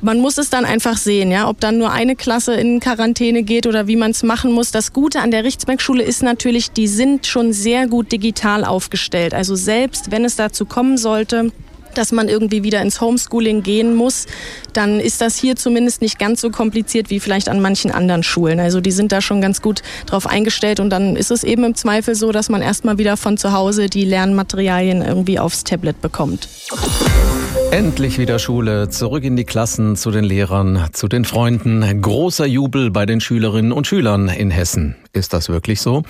Man 0.00 0.18
muss 0.18 0.36
es 0.36 0.50
dann 0.50 0.64
einfach 0.64 0.96
sehen, 0.96 1.30
ja, 1.30 1.48
ob 1.48 1.60
dann 1.60 1.78
nur 1.78 1.92
eine 1.92 2.16
Klasse 2.16 2.54
in 2.54 2.80
Quarantäne 2.80 3.44
geht 3.44 3.68
oder 3.68 3.86
wie 3.86 3.96
man 3.96 4.10
es 4.10 4.24
machen 4.24 4.50
muss. 4.50 4.72
Das 4.72 4.92
Gute 4.92 5.20
an 5.20 5.30
der 5.30 5.44
Richtsberg-Schule 5.44 6.02
ist 6.02 6.24
natürlich, 6.24 6.72
die 6.72 6.88
sind 6.88 7.28
schon 7.28 7.52
sehr 7.52 7.86
gut 7.86 8.10
digital 8.10 8.64
aufgestellt. 8.64 9.32
Also 9.32 9.43
also 9.44 9.56
selbst 9.56 10.10
wenn 10.10 10.24
es 10.24 10.36
dazu 10.36 10.64
kommen 10.64 10.96
sollte, 10.96 11.52
dass 11.92 12.12
man 12.12 12.30
irgendwie 12.30 12.62
wieder 12.62 12.80
ins 12.80 13.02
Homeschooling 13.02 13.62
gehen 13.62 13.94
muss, 13.94 14.24
dann 14.72 15.00
ist 15.00 15.20
das 15.20 15.36
hier 15.36 15.54
zumindest 15.54 16.00
nicht 16.00 16.18
ganz 16.18 16.40
so 16.40 16.48
kompliziert 16.48 17.10
wie 17.10 17.20
vielleicht 17.20 17.50
an 17.50 17.60
manchen 17.60 17.90
anderen 17.90 18.22
Schulen. 18.22 18.58
Also 18.58 18.80
die 18.80 18.90
sind 18.90 19.12
da 19.12 19.20
schon 19.20 19.42
ganz 19.42 19.60
gut 19.60 19.82
drauf 20.06 20.26
eingestellt 20.26 20.80
und 20.80 20.88
dann 20.88 21.14
ist 21.14 21.30
es 21.30 21.44
eben 21.44 21.62
im 21.62 21.74
Zweifel 21.74 22.14
so, 22.14 22.32
dass 22.32 22.48
man 22.48 22.62
erstmal 22.62 22.96
wieder 22.96 23.18
von 23.18 23.36
zu 23.36 23.52
Hause 23.52 23.90
die 23.90 24.06
Lernmaterialien 24.06 25.02
irgendwie 25.02 25.38
aufs 25.38 25.62
Tablet 25.62 26.00
bekommt. 26.00 26.48
Endlich 27.74 28.20
wieder 28.20 28.38
Schule, 28.38 28.88
zurück 28.88 29.24
in 29.24 29.34
die 29.34 29.42
Klassen, 29.42 29.96
zu 29.96 30.12
den 30.12 30.22
Lehrern, 30.22 30.90
zu 30.92 31.08
den 31.08 31.24
Freunden. 31.24 32.00
Großer 32.00 32.46
Jubel 32.46 32.92
bei 32.92 33.04
den 33.04 33.20
Schülerinnen 33.20 33.72
und 33.72 33.88
Schülern 33.88 34.28
in 34.28 34.52
Hessen. 34.52 34.94
Ist 35.12 35.32
das 35.32 35.48
wirklich 35.48 35.80
so? 35.80 36.02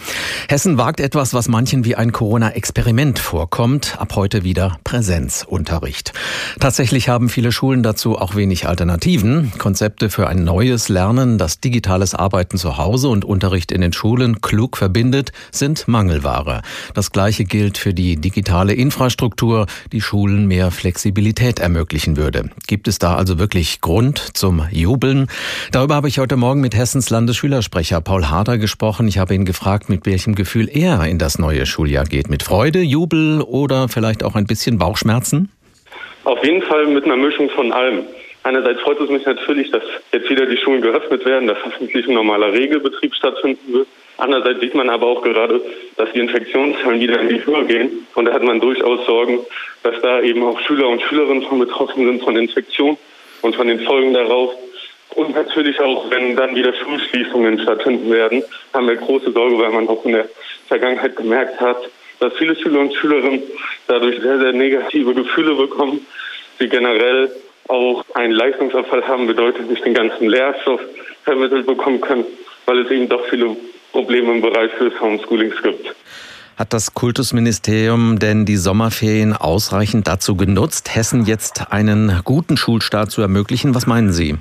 Hessen 0.49 0.79
wagt 0.79 1.01
etwas, 1.01 1.35
was 1.35 1.49
manchen 1.49 1.85
wie 1.85 1.95
ein 1.95 2.13
Corona-Experiment 2.13 3.19
vorkommt. 3.19 3.97
Ab 3.99 4.17
heute 4.17 4.45
wieder 4.45 4.79
Präsenzunterricht. 4.85 6.13
Tatsächlich 6.61 7.09
haben 7.09 7.29
viele 7.29 7.53
Schulen 7.53 7.83
dazu 7.83 8.19
auch 8.19 8.35
wenig 8.35 8.67
Alternativen. 8.67 9.53
Konzepte 9.59 10.09
für 10.09 10.27
ein 10.27 10.45
neues 10.45 10.89
Lernen, 10.89 11.37
das 11.39 11.61
digitales 11.61 12.15
Arbeiten 12.15 12.57
zu 12.57 12.79
Hause 12.79 13.09
und 13.09 13.25
Unterricht 13.27 13.73
in 13.73 13.83
den 13.83 13.93
Schulen 13.93 14.41
klug 14.41 14.77
verbindet, 14.79 15.33
sind 15.51 15.87
Mangelware. 15.87 16.63
Das 16.95 17.11
Gleiche 17.11 17.45
gilt 17.45 17.77
für 17.77 17.93
die 17.93 18.17
digitale 18.17 18.73
Infrastruktur, 18.73 19.67
die 19.93 20.01
Schulen 20.01 20.47
mehr 20.47 20.71
Flexibilität 20.71 21.54
Mobilität 21.55 21.61
ermöglichen 21.61 22.17
würde. 22.17 22.51
Gibt 22.67 22.89
es 22.89 22.99
da 22.99 23.15
also 23.15 23.39
wirklich 23.39 23.81
Grund 23.81 24.19
zum 24.19 24.63
Jubeln? 24.71 25.29
Darüber 25.73 25.95
habe 25.95 26.09
ich 26.09 26.19
heute 26.19 26.37
Morgen 26.37 26.61
mit 26.61 26.75
Hessens 26.75 27.11
Landesschülersprecher 27.11 28.01
Paul 28.01 28.27
Harder 28.27 28.59
gesprochen. 28.59 29.09
Ich 29.09 29.19
habe 29.19 29.35
ihn 29.35 29.45
gefragt, 29.45 29.89
mit 29.89 30.07
welchem 30.07 30.35
Gefühl 30.35 30.69
er 30.69 31.05
in 31.07 31.19
das 31.19 31.39
neue 31.39 31.67
Schuljahr 31.67 32.05
geht. 32.05 32.29
Mit 32.29 32.43
Freude, 32.43 32.81
Jubel 32.81 33.41
oder 33.43 33.89
vielleicht 33.89 34.25
auch 34.25 34.35
ein 34.35 34.47
bisschen 34.47 34.79
Bauchschmerzen? 34.79 35.51
Auf 36.25 36.43
jeden 36.45 36.63
Fall 36.63 36.87
mit 36.87 37.05
einer 37.05 37.17
Mischung 37.17 37.49
von 37.51 37.73
allem. 37.73 38.05
Einerseits 38.43 38.81
freut 38.81 39.01
es 39.01 39.11
mich 39.11 39.25
natürlich, 39.25 39.71
dass 39.71 39.83
jetzt 40.13 40.29
wieder 40.29 40.47
die 40.47 40.57
Schulen 40.57 40.83
geöffnet 40.83 41.25
werden, 41.25 41.49
dass 41.49 41.59
hoffentlich 41.65 42.07
ein 42.07 42.15
normaler 42.15 42.53
Regelbetrieb 42.53 43.15
stattfinden 43.15 43.73
wird. 43.73 43.89
Andererseits 44.17 44.61
sieht 44.61 44.75
man 44.75 44.89
aber 44.89 45.07
auch 45.07 45.23
gerade, 45.23 45.61
dass 45.97 46.13
die 46.13 46.21
Infektionszahlen 46.21 47.01
wieder 47.01 47.21
in 47.21 47.29
die 47.29 47.45
Höhe 47.45 47.65
gehen. 47.65 48.07
Und 48.15 48.27
da 48.27 48.33
hat 48.33 48.43
man 48.43 48.61
durchaus 48.61 49.05
Sorgen, 49.07 49.41
dass 49.83 50.01
da 50.03 50.21
eben 50.21 50.43
auch 50.45 50.59
Schüler 50.61 50.89
und 50.89 51.03
Schülerinnen 51.03 51.43
von 51.43 51.59
betroffen 51.59 52.07
sind 52.07 52.23
von 52.23 52.37
Infektion 52.37 52.97
und 53.43 53.57
von 53.57 53.67
den 53.67 53.81
Folgen 53.81 54.15
darauf. 54.15 54.55
Und 55.15 55.35
natürlich 55.35 55.79
auch, 55.81 56.11
wenn 56.11 56.37
dann 56.37 56.55
wieder 56.55 56.73
Schulschließungen 56.75 57.61
stattfinden 57.61 58.11
werden, 58.11 58.43
haben 58.73 58.89
wir 58.89 58.97
große 58.97 59.33
Sorge, 59.33 59.59
weil 59.59 59.71
man 59.71 59.89
auch 59.89 60.05
in 60.05 60.13
der 60.13 60.29
Vergangenheit 60.69 61.17
gemerkt 61.17 61.61
hat, 61.61 61.79
dass 62.21 62.33
viele 62.35 62.57
Schüler 62.57 62.81
und 62.81 62.95
Schülerinnen 62.95 63.43
dadurch 63.87 64.21
sehr, 64.21 64.39
sehr 64.39 64.53
negative 64.53 65.15
Gefühle 65.15 65.55
bekommen. 65.55 66.07
Sie 66.59 66.69
generell 66.69 67.31
auch 67.69 68.05
einen 68.15 68.33
Leistungsabfall 68.33 69.07
haben, 69.07 69.27
bedeutet 69.27 69.69
nicht 69.69 69.85
den 69.85 69.95
ganzen 69.95 70.29
Lehrstoff 70.29 70.81
vermittelt 71.25 71.67
bekommen 71.67 72.01
können, 72.01 72.25
weil 72.67 72.81
es 72.81 72.91
eben 72.91 73.09
doch 73.09 73.25
viele 73.27 73.57
Probleme 73.95 74.33
im 74.33 74.41
Bereich 74.41 74.73
des 74.81 75.01
Homeschoolings 75.01 75.55
gibt. 75.63 75.95
Hat 76.59 76.73
das 76.73 76.95
Kultusministerium 76.95 78.19
denn 78.19 78.45
die 78.45 78.57
Sommerferien 78.57 79.35
ausreichend 79.35 80.09
dazu 80.09 80.37
genutzt, 80.37 80.97
Hessen 80.97 81.27
jetzt 81.27 81.71
einen 81.71 82.21
guten 82.25 82.57
Schulstart 82.57 83.13
zu 83.13 83.23
ermöglichen? 83.23 83.73
Was 83.77 83.87
meinen 83.87 84.13
Sie? 84.13 84.35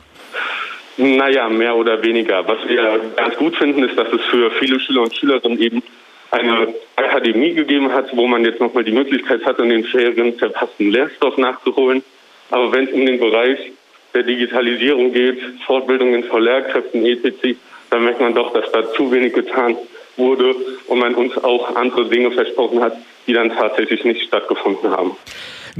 Naja, 0.97 1.49
mehr 1.49 1.75
oder 1.75 2.01
weniger. 2.01 2.47
Was 2.47 2.67
wir 2.67 2.99
ganz 3.15 3.35
gut 3.35 3.55
finden, 3.55 3.83
ist, 3.83 3.95
dass 3.95 4.07
es 4.11 4.21
für 4.31 4.49
viele 4.59 4.79
Schüler 4.79 5.03
und 5.03 5.15
Schülerinnen 5.15 5.59
eben 5.59 5.83
eine 6.31 6.73
Akademie 6.95 7.53
gegeben 7.53 7.91
hat, 7.91 8.05
wo 8.15 8.25
man 8.25 8.43
jetzt 8.43 8.59
nochmal 8.59 8.83
die 8.83 8.91
Möglichkeit 8.91 9.45
hat, 9.45 9.59
in 9.59 9.69
den 9.69 9.83
Ferien 9.83 10.33
verpassten 10.33 10.89
Lehrstoff 10.89 11.37
nachzuholen. 11.37 12.03
Aber 12.49 12.71
wenn 12.71 12.85
es 12.85 12.91
in 12.91 13.05
den 13.05 13.19
Bereich 13.19 13.59
der 14.15 14.23
Digitalisierung 14.23 15.13
geht, 15.13 15.39
Fortbildungen 15.67 16.23
von 16.23 16.41
Lehrkräften 16.41 17.05
etc., 17.05 17.55
dann 17.93 18.03
merkt 18.05 18.19
man 18.19 18.33
doch, 18.33 18.51
dass 18.53 18.65
da 18.71 18.91
zu 18.93 19.11
wenig 19.11 19.33
getan 19.33 19.77
wurde 20.17 20.55
und 20.87 20.99
man 20.99 21.13
uns 21.13 21.37
auch 21.37 21.75
andere 21.75 22.09
Dinge 22.09 22.31
versprochen 22.31 22.81
hat, 22.81 22.93
die 23.27 23.33
dann 23.33 23.49
tatsächlich 23.49 24.03
nicht 24.03 24.23
stattgefunden 24.27 24.89
haben. 24.89 25.11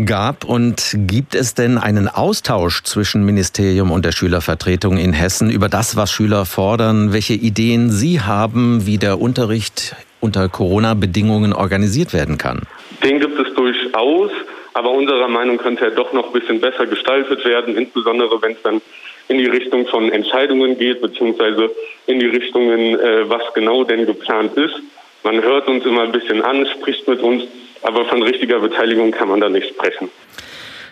Gab 0.06 0.44
und 0.44 0.96
gibt 1.08 1.36
es 1.36 1.54
denn 1.54 1.78
einen 1.78 2.08
Austausch 2.08 2.84
zwischen 2.84 3.26
Ministerium 3.26 3.92
und 3.92 4.06
der 4.06 4.12
Schülervertretung 4.12 4.98
in 4.98 5.14
Hessen 5.14 5.50
über 5.52 5.70
das, 5.70 5.96
was 5.96 6.12
Schüler 6.12 6.46
fordern, 6.46 7.14
welche 7.14 7.34
Ideen 7.34 7.92
Sie 7.92 8.22
haben, 8.22 8.88
wie 8.88 8.98
der 8.98 9.20
Unterricht 9.20 9.96
unter 10.20 10.50
Corona-Bedingungen 10.50 11.54
organisiert 11.54 12.14
werden 12.14 12.38
kann? 12.38 12.62
Den 13.04 13.20
gibt 13.20 13.40
es 13.40 13.54
durchaus, 13.54 14.32
aber 14.74 14.90
unserer 14.92 15.28
Meinung 15.28 15.58
könnte 15.58 15.86
er 15.86 15.92
doch 15.92 16.12
noch 16.14 16.28
ein 16.28 16.40
bisschen 16.40 16.60
besser 16.60 16.88
gestaltet 16.88 17.46
werden, 17.46 17.76
insbesondere 17.76 18.42
wenn 18.42 18.54
es 18.54 18.62
dann 18.64 18.82
in 19.28 19.38
die 19.38 19.46
Richtung 19.46 19.88
von 19.88 20.12
Entscheidungen 20.12 20.78
geht, 20.78 21.02
beziehungsweise 21.02 21.72
in 22.08 22.20
die 22.20 22.26
Richtungen, 22.26 23.00
äh, 23.00 23.30
was 23.30 23.42
genau 23.54 23.84
denn 23.84 24.06
geplant 24.06 24.56
ist. 24.58 24.76
Man 25.24 25.42
hört 25.42 25.68
uns 25.68 25.86
immer 25.86 26.04
ein 26.04 26.12
bisschen 26.12 26.42
an, 26.42 26.66
spricht 26.66 27.08
mit 27.08 27.22
uns, 27.22 27.44
aber 27.82 28.06
von 28.06 28.22
richtiger 28.22 28.60
Beteiligung 28.60 29.12
kann 29.12 29.30
man 29.30 29.40
da 29.40 29.50
nicht 29.50 29.70
sprechen. 29.70 30.10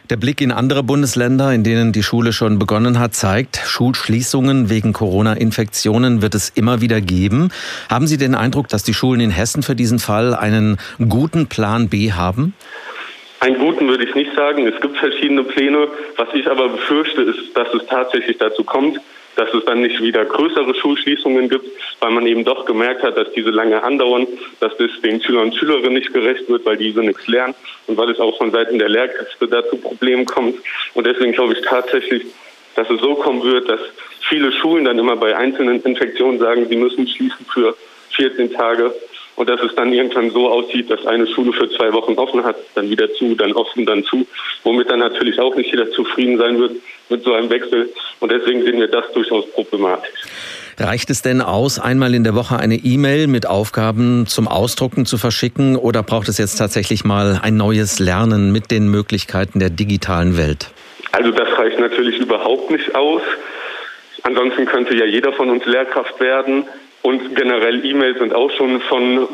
Der 0.10 0.17
Blick 0.17 0.41
in 0.41 0.52
andere 0.52 0.84
Bundesländer, 0.84 1.54
in 1.54 1.63
denen 1.63 1.94
die 1.94 2.04
Schule 2.04 2.34
schon 2.34 2.60
begonnen 2.60 3.00
hat, 3.00 3.15
zeigt, 3.15 3.62
Schulschließungen 3.65 4.70
wegen 4.70 4.91
Corona-Infektionen 4.91 6.22
wird 6.22 6.36
es 6.36 6.50
immer 6.50 6.82
wieder 6.82 7.00
geben. 7.00 7.50
Haben 7.89 8.08
Sie 8.08 8.17
den 8.17 8.36
Eindruck, 8.36 8.67
dass 8.67 8.84
die 8.84 8.94
Schulen 8.94 9.22
in 9.22 9.30
Hessen 9.30 9.63
für 9.63 9.76
diesen 9.76 10.00
Fall 10.00 10.36
einen 10.36 10.80
guten 11.08 11.48
Plan 11.48 11.88
B 11.88 12.12
haben? 12.12 12.56
Einen 13.41 13.58
guten 13.58 13.88
würde 13.88 14.04
ich 14.04 14.13
nicht 14.13 14.36
sagen. 14.36 14.67
Es 14.67 14.80
gibt 14.82 14.99
verschiedene 14.99 15.43
Pläne. 15.43 15.88
Was 16.15 16.27
ich 16.36 16.47
aber 16.47 16.69
befürchte, 16.69 17.23
ist, 17.23 17.58
dass 17.58 17.73
es 17.73 17.88
tatsächlich 17.88 18.38
dazu 18.38 18.63
kommt, 18.63 19.01
dass 19.36 19.51
es 19.56 19.65
dann 19.65 19.82
nicht 19.82 19.99
wieder 19.99 20.25
größere 20.25 20.75
Schulschließungen 20.75 21.49
gibt, 21.49 21.65
weil 22.01 22.12
man 22.12 22.27
eben 22.27 22.45
doch 22.45 22.65
gemerkt 22.65 23.01
hat, 23.01 23.17
dass 23.17 23.34
diese 23.34 23.49
lange 23.49 23.82
andauern, 23.82 24.27
dass 24.60 24.77
das 24.77 24.91
den 25.04 25.23
Schülern 25.23 25.45
und 25.45 25.56
Schülerinnen 25.56 25.95
nicht 25.95 26.13
gerecht 26.13 26.47
wird, 26.49 26.67
weil 26.67 26.77
diese 26.77 26.99
nichts 26.99 27.25
lernen 27.25 27.56
und 27.88 27.97
weil 27.97 28.12
es 28.12 28.19
auch 28.19 28.38
von 28.38 28.51
Seiten 28.51 28.77
der 28.77 28.89
Lehrkräfte 28.89 29.47
dazu 29.47 29.75
Problemen 29.77 30.25
kommt. 30.25 30.60
Und 30.93 31.08
deswegen 31.08 31.32
glaube 31.32 31.54
ich 31.54 31.62
tatsächlich, 31.62 32.23
dass 32.75 32.91
es 32.91 33.01
so 33.01 33.15
kommen 33.15 33.41
wird, 33.41 33.67
dass 33.67 33.80
viele 34.30 34.51
Schulen 34.51 34.86
dann 34.86 34.99
immer 34.99 35.15
bei 35.15 35.36
einzelnen 35.36 35.82
Infektionen 35.82 36.38
sagen, 36.38 36.67
sie 36.69 36.75
müssen 36.75 37.08
schließen 37.08 37.43
für 37.51 37.75
14 38.12 38.54
Tage 38.54 38.93
und 39.41 39.49
dass 39.49 39.60
es 39.62 39.73
dann 39.73 39.91
irgendwann 39.91 40.30
so 40.30 40.51
aussieht, 40.51 40.91
dass 40.91 41.04
eine 41.08 41.25
Schule 41.25 41.51
für 41.51 41.67
zwei 41.71 41.91
Wochen 41.93 42.13
offen 42.13 42.43
hat, 42.43 42.58
dann 42.75 42.91
wieder 42.91 43.12
zu, 43.13 43.34
dann 43.34 43.54
offen, 43.54 43.88
dann 43.88 44.04
zu, 44.04 44.27
womit 44.63 44.91
dann 44.91 44.99
natürlich 44.99 45.39
auch 45.39 45.56
nicht 45.56 45.71
jeder 45.71 45.89
zufrieden 45.89 46.38
sein 46.38 46.60
wird 46.60 46.73
mit 47.10 47.23
so 47.23 47.34
einem 47.34 47.49
Wechsel. 47.49 47.89
Und 48.19 48.32
deswegen 48.32 48.62
sehen 48.62 48.80
wir 48.80 48.88
das 48.88 49.12
durchaus 49.13 49.49
problematisch. 49.51 50.12
Reicht 50.77 51.10
es 51.10 51.23
denn 51.23 51.41
aus, 51.41 51.80
einmal 51.80 52.13
in 52.13 52.23
der 52.23 52.36
Woche 52.36 52.58
eine 52.58 52.75
E-Mail 52.75 53.25
mit 53.25 53.47
Aufgaben 53.47 54.27
zum 54.27 54.47
Ausdrucken 54.47 55.08
zu 55.08 55.17
verschicken 55.17 55.75
oder 55.75 56.04
braucht 56.04 56.30
es 56.30 56.38
jetzt 56.38 56.58
tatsächlich 56.58 57.04
mal 57.04 57.39
ein 57.41 57.58
neues 57.58 57.97
Lernen 57.97 58.51
mit 58.51 58.69
den 58.69 58.91
Möglichkeiten 58.91 59.58
der 59.58 59.71
digitalen 59.71 60.38
Welt? 60.38 60.69
Also 61.13 61.32
das 61.32 61.49
reicht 61.58 61.80
natürlich 61.80 62.19
überhaupt 62.19 62.69
nicht 62.69 62.93
aus. 62.93 63.23
Ansonsten 64.21 64.67
könnte 64.67 64.95
ja 64.95 65.06
jeder 65.06 65.34
von 65.34 65.49
uns 65.49 65.65
Lehrkraft 65.65 66.19
werden. 66.19 66.65
Und 67.01 67.35
generell 67.35 67.83
E-Mails 67.83 68.19
sind 68.19 68.33
auch 68.33 68.51
schon 68.51 68.79
von 68.81 69.27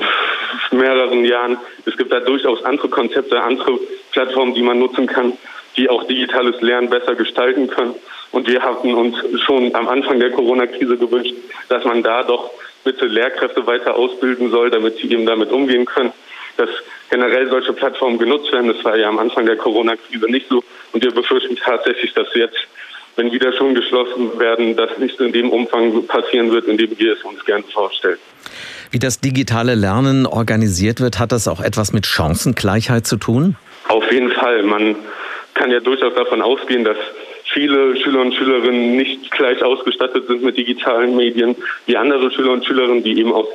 mehreren 0.72 1.26
Jahren. 1.26 1.58
Es 1.86 1.98
gibt 1.98 2.12
da 2.12 2.20
durchaus 2.20 2.64
andere 2.64 2.90
Konzepte, 2.90 3.42
andere 3.42 3.80
Plattformen, 4.12 4.54
die 4.54 4.62
man 4.62 4.80
nutzen 4.80 5.08
kann, 5.08 5.34
die 5.76 5.90
auch 5.90 6.06
digitales 6.06 6.62
Lernen 6.62 6.90
besser 6.90 7.16
gestalten 7.16 7.68
können. 7.68 7.96
Und 8.32 8.48
wir 8.48 8.62
hatten 8.62 8.94
uns 8.94 9.18
schon 9.46 9.74
am 9.76 9.88
Anfang 9.88 10.20
der 10.20 10.32
Corona-Krise 10.32 10.98
gewünscht, 10.98 11.34
dass 11.70 11.84
man 11.84 12.04
da 12.04 12.24
doch 12.24 12.52
bitte 12.84 13.06
Lehrkräfte 13.06 13.66
weiter 13.68 13.96
ausbilden 13.96 14.50
soll, 14.50 14.70
damit 14.70 14.98
sie 14.98 15.12
eben 15.12 15.26
damit 15.26 15.52
umgehen 15.52 15.86
können, 15.86 16.14
dass 16.56 16.70
generell 17.10 17.50
solche 17.50 17.74
Plattformen 17.74 18.18
genutzt 18.18 18.52
werden. 18.52 18.74
Das 18.74 18.84
war 18.84 18.98
ja 18.98 19.08
am 19.10 19.20
Anfang 19.20 19.46
der 19.46 19.58
Corona-Krise 19.58 20.26
nicht 20.32 20.48
so. 20.50 20.64
Und 20.94 21.04
wir 21.04 21.12
befürchten 21.12 21.56
tatsächlich, 21.58 22.14
dass 22.14 22.34
jetzt 22.34 22.58
wenn 23.18 23.32
wieder 23.32 23.52
schon 23.54 23.76
geschlossen 23.76 24.40
werden, 24.40 24.78
das 24.78 24.98
nicht 24.98 25.20
in 25.20 25.34
dem 25.34 25.50
Umfang 25.50 26.06
passieren 26.08 26.52
wird, 26.52 26.68
in 26.68 26.78
dem 26.78 26.98
wir 26.98 27.14
es 27.14 27.24
uns 27.24 27.44
gerne 27.46 27.64
vorstellen. 27.74 28.20
Wie 28.92 29.00
das 29.00 29.20
digitale 29.20 29.76
Lernen 29.76 30.26
organisiert 30.26 31.02
wird, 31.02 31.20
hat 31.20 31.32
das 31.32 31.48
auch 31.48 31.60
etwas 31.60 31.92
mit 31.92 32.06
Chancengleichheit 32.06 33.06
zu 33.06 33.18
tun? 33.18 33.56
Auf 33.90 34.10
jeden 34.12 34.32
Fall. 34.32 34.64
Man 34.64 34.96
kann 35.56 35.72
ja 35.72 35.80
durchaus 35.80 36.14
davon 36.14 36.42
ausgehen, 36.42 36.86
dass 36.86 36.98
viele 37.54 37.98
Schüler 37.98 38.22
und 38.22 38.34
Schülerinnen 38.36 38.96
nicht 38.96 39.32
gleich 39.32 39.62
ausgestattet 39.64 40.28
sind 40.28 40.44
mit 40.44 40.58
digitalen 40.58 41.16
Medien 41.16 41.56
wie 41.86 41.98
andere 41.98 42.32
Schüler 42.32 42.52
und 42.52 42.66
Schülerinnen, 42.66 43.04
die 43.04 43.20
eben 43.20 43.34
aus 43.34 43.48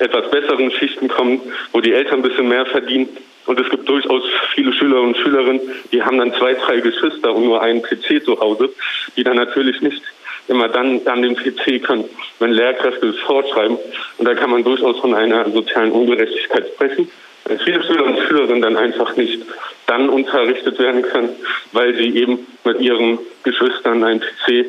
etwas 0.00 0.28
besseren 0.30 0.70
Schichten 0.72 1.08
kommen, 1.08 1.40
wo 1.72 1.80
die 1.80 1.92
Eltern 1.92 2.18
ein 2.18 2.22
bisschen 2.22 2.48
mehr 2.48 2.66
verdienen. 2.66 3.08
Und 3.46 3.60
es 3.60 3.68
gibt 3.68 3.88
durchaus 3.88 4.22
viele 4.54 4.72
Schüler 4.72 5.02
und 5.02 5.16
Schülerinnen, 5.16 5.60
die 5.92 6.02
haben 6.02 6.18
dann 6.18 6.32
zwei, 6.34 6.54
drei 6.54 6.80
Geschwister 6.80 7.34
und 7.34 7.44
nur 7.44 7.60
einen 7.62 7.82
PC 7.82 8.24
zu 8.24 8.38
Hause, 8.40 8.70
die 9.16 9.24
dann 9.24 9.36
natürlich 9.36 9.80
nicht 9.82 10.02
immer 10.48 10.68
dann 10.68 11.00
an 11.06 11.22
dem 11.22 11.36
PC 11.36 11.82
können, 11.82 12.04
wenn 12.38 12.52
Lehrkräfte 12.52 13.08
es 13.08 13.18
fortschreiben. 13.20 13.78
Und 14.18 14.24
da 14.26 14.34
kann 14.34 14.50
man 14.50 14.64
durchaus 14.64 14.98
von 15.00 15.14
einer 15.14 15.50
sozialen 15.50 15.92
Ungerechtigkeit 15.92 16.68
sprechen. 16.74 17.10
Wenn 17.46 17.58
viele 17.60 17.82
Schüler 17.84 18.06
und 18.06 18.18
Schülerinnen 18.26 18.62
dann 18.62 18.76
einfach 18.76 19.16
nicht 19.16 19.42
dann 19.86 20.08
unterrichtet 20.08 20.78
werden 20.78 21.02
können, 21.02 21.30
weil 21.72 21.94
sie 21.94 22.16
eben 22.16 22.46
mit 22.64 22.80
ihren 22.80 23.18
Geschwistern 23.42 24.02
einen 24.02 24.20
PC 24.20 24.66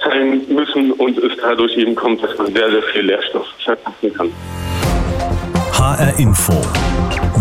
teilen 0.00 0.44
müssen 0.48 0.92
und 0.92 1.18
es 1.18 1.32
dadurch 1.40 1.76
eben 1.76 1.94
kommt, 1.94 2.22
dass 2.22 2.36
man 2.38 2.52
sehr, 2.54 2.70
sehr 2.70 2.82
viel 2.82 3.02
Lehrstoff 3.02 3.46
verpassen 3.64 4.14
kann. 4.14 4.32
HR 5.72 6.18
Info. 6.18 6.52